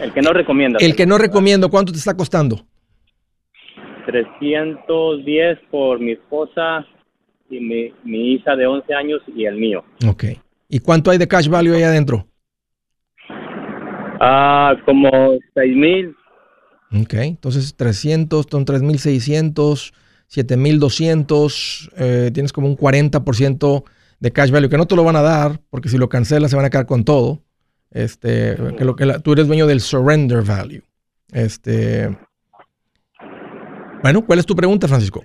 el, 0.00 0.12
que 0.12 0.22
no 0.22 0.32
recomienda. 0.32 0.78
El 0.80 0.96
que 0.96 1.06
no 1.06 1.18
recomiendo, 1.18 1.68
¿cuánto 1.70 1.92
te 1.92 1.98
está 1.98 2.16
costando? 2.16 2.64
310 4.06 5.58
por 5.70 6.00
mi 6.00 6.12
esposa 6.12 6.86
y 7.50 7.60
mi, 7.60 7.92
mi 8.04 8.34
hija 8.34 8.56
de 8.56 8.66
11 8.66 8.94
años 8.94 9.20
y 9.34 9.44
el 9.44 9.56
mío. 9.56 9.84
Ok. 10.06 10.24
¿Y 10.68 10.80
cuánto 10.80 11.10
hay 11.10 11.18
de 11.18 11.28
cash 11.28 11.48
value 11.48 11.74
ahí 11.74 11.82
adentro? 11.82 12.26
Ah, 14.20 14.74
como 14.84 15.10
6 15.54 15.76
mil. 15.76 16.14
Ok, 16.90 17.14
entonces 17.14 17.74
300, 17.76 18.46
son 18.50 18.64
3.600, 18.64 19.92
7.200, 20.30 21.90
eh, 21.96 22.30
tienes 22.32 22.52
como 22.52 22.66
un 22.66 22.76
40% 22.76 23.84
de 24.20 24.32
cash 24.32 24.50
value, 24.50 24.68
que 24.68 24.78
no 24.78 24.86
te 24.86 24.96
lo 24.96 25.04
van 25.04 25.16
a 25.16 25.22
dar, 25.22 25.60
porque 25.70 25.88
si 25.88 25.98
lo 25.98 26.08
cancelas 26.08 26.50
se 26.50 26.56
van 26.56 26.64
a 26.64 26.70
quedar 26.70 26.86
con 26.86 27.04
todo. 27.04 27.42
Este, 27.90 28.56
que 28.76 28.84
lo 28.84 28.96
que 28.96 29.06
tú 29.20 29.32
eres 29.32 29.46
dueño 29.46 29.66
del 29.66 29.80
surrender 29.80 30.42
value. 30.42 30.82
Este, 31.32 32.16
bueno, 34.02 34.24
¿cuál 34.24 34.38
es 34.38 34.46
tu 34.46 34.54
pregunta, 34.54 34.88
Francisco? 34.88 35.24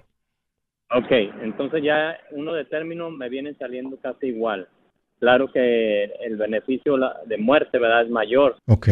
Ok, 0.96 1.12
entonces 1.41 1.84
ya 1.84 2.18
uno 2.32 2.54
de 2.54 2.66
término 2.66 3.10
me 3.10 3.28
viene 3.28 3.56
saliendo 3.56 3.98
casi 3.98 4.28
igual. 4.28 4.68
Claro 5.20 5.52
que 5.52 6.04
el 6.04 6.38
beneficio 6.38 6.98
de 7.26 7.38
muerte, 7.38 7.80
¿verdad? 7.80 8.04
Es 8.04 8.12
mayor. 8.12 8.58
Ok. 8.68 8.89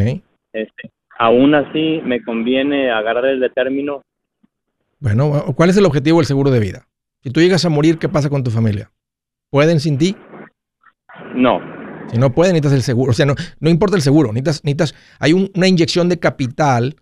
Este, 0.54 0.91
aún 1.20 1.54
así, 1.54 2.02
me 2.04 2.24
conviene 2.24 2.89
agarrar 2.89 3.26
el 3.26 3.39
de 3.39 3.49
término. 3.49 4.02
Bueno, 4.99 5.43
¿cuál 5.56 5.70
es 5.70 5.78
el 5.78 5.86
objetivo 5.86 6.20
del 6.20 6.26
seguro 6.26 6.49
de 6.49 6.60
vida? 6.60 6.88
Si 7.22 7.30
tú 7.30 7.39
llegas 7.39 7.66
a 7.66 7.70
morir, 7.70 7.99
¿qué 7.99 8.10
pasa 8.10 8.30
con 8.30 8.43
tu 8.43 8.49
familia? 8.49 8.91
¿Pueden 9.49 9.80
sin 9.80 9.97
ti? 9.97 10.16
No. 11.36 11.60
Si 12.10 12.18
no 12.18 12.34
pueden, 12.34 12.54
necesitas 12.54 12.74
el 12.74 12.84
seguro. 12.84 13.12
O 13.12 13.14
sea, 13.14 13.26
no, 13.26 13.36
no 13.60 13.70
importa 13.70 13.95
el 13.95 14.02
seguro. 14.02 14.34
Necesitas, 14.34 14.64
necesitas 14.64 14.95
hay 15.20 15.34
una 15.34 15.68
inyección 15.68 16.10
de 16.10 16.20
capital 16.20 16.95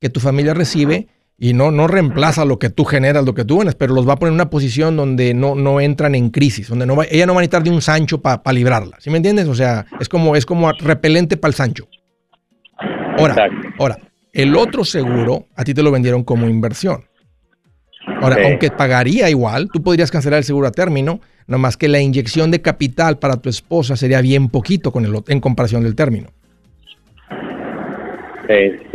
que 0.00 0.08
tu 0.08 0.20
familia 0.20 0.54
recibe 0.54 1.08
y 1.42 1.54
no, 1.54 1.70
no 1.70 1.88
reemplaza 1.88 2.44
lo 2.44 2.58
que 2.58 2.68
tú 2.68 2.84
generas, 2.84 3.24
lo 3.24 3.34
que 3.34 3.46
tú 3.46 3.58
ganas, 3.58 3.74
pero 3.74 3.94
los 3.94 4.06
va 4.06 4.12
a 4.12 4.16
poner 4.16 4.32
en 4.32 4.34
una 4.34 4.50
posición 4.50 4.94
donde 4.94 5.32
no, 5.32 5.54
no 5.54 5.80
entran 5.80 6.14
en 6.14 6.28
crisis, 6.28 6.68
donde 6.68 6.84
no 6.84 6.94
va, 6.94 7.06
ella 7.10 7.24
no 7.24 7.32
va 7.32 7.40
a 7.40 7.40
necesitar 7.40 7.62
de 7.62 7.70
un 7.70 7.80
Sancho 7.80 8.20
para 8.20 8.52
librarla. 8.52 8.98
¿Sí 9.00 9.08
me 9.08 9.16
entiendes? 9.16 9.48
O 9.48 9.54
sea, 9.54 9.86
es 9.98 10.10
como, 10.10 10.36
es 10.36 10.44
como 10.44 10.70
repelente 10.72 11.38
para 11.38 11.48
el 11.48 11.54
Sancho. 11.54 11.88
Ahora, 13.16 13.48
ahora, 13.78 13.98
el 14.34 14.54
otro 14.54 14.84
seguro 14.84 15.46
a 15.56 15.64
ti 15.64 15.72
te 15.72 15.82
lo 15.82 15.90
vendieron 15.90 16.24
como 16.24 16.46
inversión. 16.46 17.06
Ahora, 18.20 18.36
aunque 18.44 18.70
pagaría 18.70 19.30
igual, 19.30 19.70
tú 19.72 19.82
podrías 19.82 20.10
cancelar 20.10 20.38
el 20.38 20.44
seguro 20.44 20.68
a 20.68 20.72
término, 20.72 21.20
nomás 21.46 21.78
que 21.78 21.88
la 21.88 22.00
inyección 22.00 22.50
de 22.50 22.60
capital 22.60 23.18
para 23.18 23.36
tu 23.36 23.48
esposa 23.48 23.96
sería 23.96 24.20
bien 24.20 24.50
poquito 24.50 24.92
con 24.92 25.06
el, 25.06 25.22
en 25.26 25.40
comparación 25.40 25.84
del 25.84 25.94
término. 25.94 26.28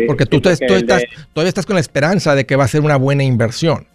Porque 0.07 0.25
tú, 0.25 0.37
estás, 0.37 0.59
todavía 1.33 1.49
estás 1.49 1.65
con 1.65 1.75
la 1.75 1.79
esperanza 1.79 2.35
de 2.35 2.45
que 2.45 2.55
va 2.55 2.65
a 2.65 2.67
ser 2.67 2.81
una 2.81 2.97
buena 2.97 3.23
inversión. 3.23 3.87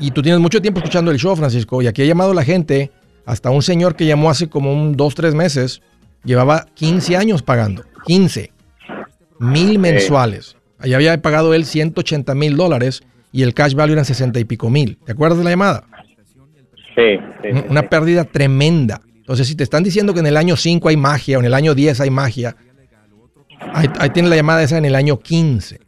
Y 0.00 0.10
tú 0.12 0.22
tienes 0.22 0.40
mucho 0.40 0.62
tiempo 0.62 0.78
escuchando 0.78 1.10
el 1.10 1.18
show, 1.18 1.34
Francisco, 1.36 1.82
y 1.82 1.86
aquí 1.86 2.02
ha 2.02 2.06
llamado 2.06 2.32
la 2.34 2.44
gente, 2.44 2.90
hasta 3.24 3.50
un 3.50 3.62
señor 3.62 3.96
que 3.96 4.06
llamó 4.06 4.30
hace 4.30 4.48
como 4.48 4.72
un 4.72 4.96
dos, 4.96 5.14
tres 5.14 5.34
meses, 5.34 5.82
llevaba 6.24 6.66
15 6.74 7.16
años 7.16 7.42
pagando, 7.42 7.84
15, 8.06 8.52
mil 9.40 9.78
mensuales. 9.78 10.56
Allá 10.78 10.96
había 10.96 11.20
pagado 11.20 11.54
él 11.54 11.64
180 11.64 12.34
mil 12.34 12.56
dólares 12.56 13.02
y 13.32 13.42
el 13.42 13.54
cash 13.54 13.74
value 13.74 13.92
eran 13.92 14.04
60 14.04 14.38
y 14.38 14.44
pico 14.44 14.70
mil. 14.70 14.98
¿Te 15.04 15.12
acuerdas 15.12 15.38
de 15.38 15.44
la 15.44 15.50
llamada? 15.50 15.84
Sí. 16.94 17.52
una 17.68 17.88
pérdida 17.88 18.24
tremenda. 18.24 19.00
Entonces, 19.14 19.46
si 19.46 19.54
te 19.54 19.62
están 19.62 19.84
diciendo 19.84 20.14
que 20.14 20.20
en 20.20 20.26
el 20.26 20.36
año 20.36 20.56
5 20.56 20.88
hay 20.88 20.96
magia 20.96 21.36
o 21.36 21.40
en 21.40 21.46
el 21.46 21.54
año 21.54 21.74
10 21.74 22.00
hay 22.00 22.10
magia, 22.10 22.56
Ahí, 23.60 24.10
tiene 24.10 24.28
la 24.28 24.36
llamada 24.36 24.62
esa 24.62 24.78
en 24.78 24.84
el 24.84 24.94
año 24.94 25.18
15. 25.18 25.80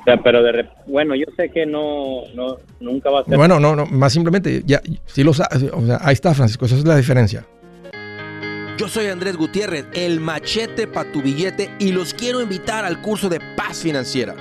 O 0.00 0.04
sea, 0.04 0.18
pero 0.22 0.42
de, 0.42 0.68
bueno, 0.86 1.14
yo 1.14 1.24
sé 1.36 1.48
que 1.50 1.64
no, 1.64 2.22
no, 2.34 2.58
nunca 2.80 3.10
va 3.10 3.20
a 3.20 3.24
ser. 3.24 3.36
Bueno, 3.36 3.58
no, 3.58 3.74
no, 3.74 3.86
más 3.86 4.12
simplemente, 4.12 4.62
ya, 4.66 4.82
sí 5.06 5.24
lo 5.24 5.30
o 5.30 5.34
sea, 5.34 5.48
ahí 6.02 6.12
está, 6.12 6.34
Francisco, 6.34 6.66
esa 6.66 6.76
es 6.76 6.84
la 6.84 6.96
diferencia. 6.96 7.46
Yo 8.76 8.88
soy 8.88 9.06
Andrés 9.06 9.36
Gutiérrez, 9.36 9.86
el 9.94 10.20
machete 10.20 10.86
para 10.86 11.10
tu 11.10 11.22
billete, 11.22 11.70
y 11.78 11.92
los 11.92 12.12
quiero 12.12 12.42
invitar 12.42 12.84
al 12.84 13.00
curso 13.00 13.28
de 13.28 13.40
paz 13.56 13.78
financiera. 13.78 14.34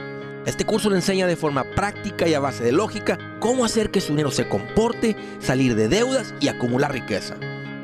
Este 0.45 0.65
curso 0.65 0.89
le 0.89 0.97
enseña 0.97 1.27
de 1.27 1.37
forma 1.37 1.63
práctica 1.75 2.27
y 2.27 2.33
a 2.33 2.39
base 2.39 2.65
de 2.65 2.73
lógica 2.73 3.17
cómo 3.39 3.63
hacer 3.63 3.91
que 3.91 4.01
su 4.01 4.09
dinero 4.09 4.31
se 4.31 4.49
comporte, 4.49 5.15
salir 5.39 5.75
de 5.75 5.87
deudas 5.87 6.33
y 6.41 6.49
acumular 6.49 6.91
riqueza. 6.91 7.35